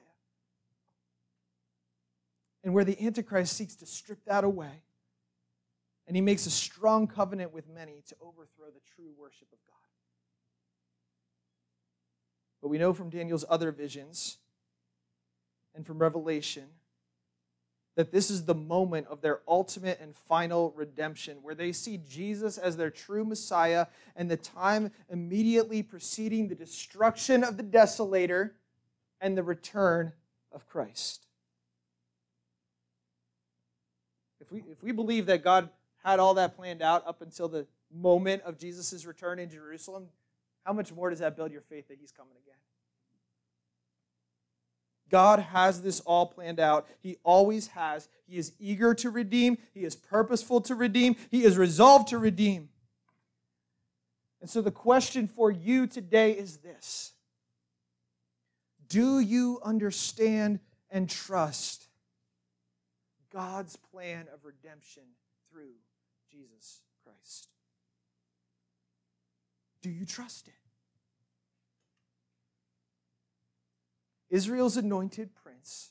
[2.62, 4.82] And where the Antichrist seeks to strip that away,
[6.06, 9.81] and he makes a strong covenant with many to overthrow the true worship of God.
[12.62, 14.38] But we know from Daniel's other visions
[15.74, 16.68] and from Revelation
[17.96, 22.56] that this is the moment of their ultimate and final redemption, where they see Jesus
[22.56, 23.86] as their true Messiah
[24.16, 28.52] and the time immediately preceding the destruction of the desolator
[29.20, 30.12] and the return
[30.52, 31.26] of Christ.
[34.40, 35.68] If we, if we believe that God
[36.02, 40.08] had all that planned out up until the moment of Jesus' return in Jerusalem,
[40.64, 42.58] how much more does that build your faith that He's coming again?
[45.10, 46.88] God has this all planned out.
[47.00, 48.08] He always has.
[48.26, 52.70] He is eager to redeem, He is purposeful to redeem, He is resolved to redeem.
[54.40, 57.12] And so the question for you today is this
[58.88, 60.60] Do you understand
[60.90, 61.88] and trust
[63.32, 65.04] God's plan of redemption
[65.50, 65.74] through
[66.30, 67.48] Jesus Christ?
[69.82, 70.54] Do you trust it?
[74.30, 75.90] Israel's anointed prince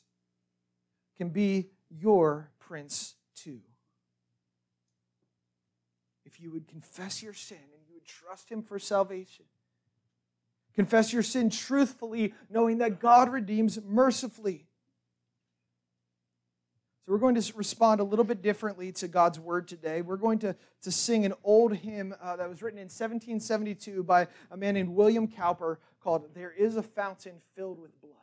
[1.18, 3.60] can be your prince too.
[6.26, 9.46] If you would confess your sin and you would trust him for salvation,
[10.74, 14.66] confess your sin truthfully, knowing that God redeems mercifully.
[17.06, 20.02] So, we're going to respond a little bit differently to God's word today.
[20.02, 24.28] We're going to, to sing an old hymn uh, that was written in 1772 by
[24.52, 28.14] a man named William Cowper called There is a Fountain Filled with Blood.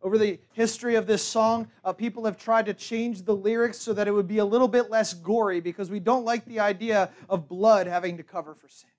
[0.00, 3.92] Over the history of this song, uh, people have tried to change the lyrics so
[3.92, 7.10] that it would be a little bit less gory because we don't like the idea
[7.28, 8.90] of blood having to cover for sin.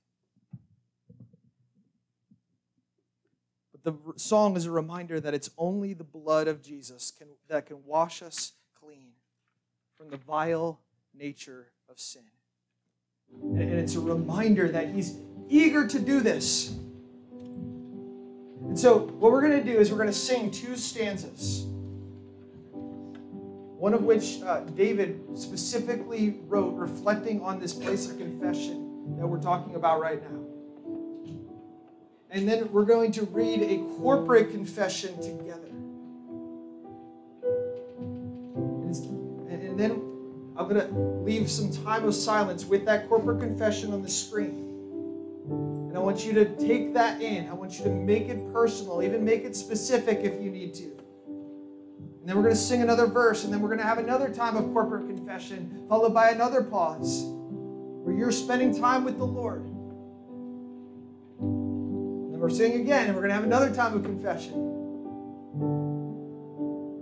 [3.82, 7.65] But the song is a reminder that it's only the blood of Jesus can, that
[7.65, 9.11] can wash us clean
[9.97, 10.82] from the vile
[11.13, 12.23] nature of sin.
[13.32, 15.17] And it's a reminder that He's
[15.49, 16.69] eager to do this.
[16.69, 21.65] And so, what we're going to do is we're going to sing two stanzas.
[23.77, 29.41] One of which uh, David specifically wrote, reflecting on this place of confession that we're
[29.41, 30.49] talking about right now.
[32.32, 35.67] And then we're going to read a corporate confession together.
[39.49, 39.91] And then
[40.57, 44.65] I'm going to leave some time of silence with that corporate confession on the screen.
[45.88, 47.47] And I want you to take that in.
[47.49, 50.84] I want you to make it personal, even make it specific if you need to.
[52.19, 54.30] And then we're going to sing another verse, and then we're going to have another
[54.30, 59.65] time of corporate confession, followed by another pause where you're spending time with the Lord.
[62.40, 64.54] We're singing again, and we're going to have another time of confession.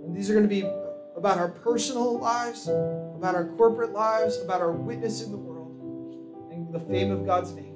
[0.04, 0.68] And these are going to be
[1.16, 6.72] about our personal lives, about our corporate lives, about our witness in the world, and
[6.72, 7.68] the fame of God's name.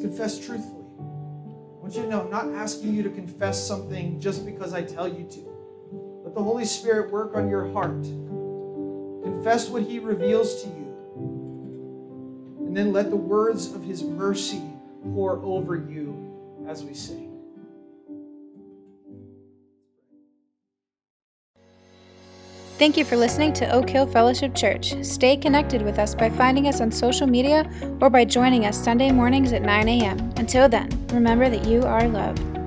[0.00, 0.84] confess truthfully.
[0.98, 4.82] I want you to know I'm not asking you to confess something just because I
[4.82, 5.40] tell you to.
[6.24, 8.02] Let the Holy Spirit work on your heart.
[9.22, 10.79] Confess what He reveals to you.
[12.70, 14.62] And then let the words of His mercy
[15.02, 17.36] pour over you as we sing.
[22.78, 24.94] Thank you for listening to Oak Hill Fellowship Church.
[25.04, 27.68] Stay connected with us by finding us on social media
[28.00, 30.32] or by joining us Sunday mornings at 9 a.m.
[30.36, 32.59] Until then, remember that you are loved.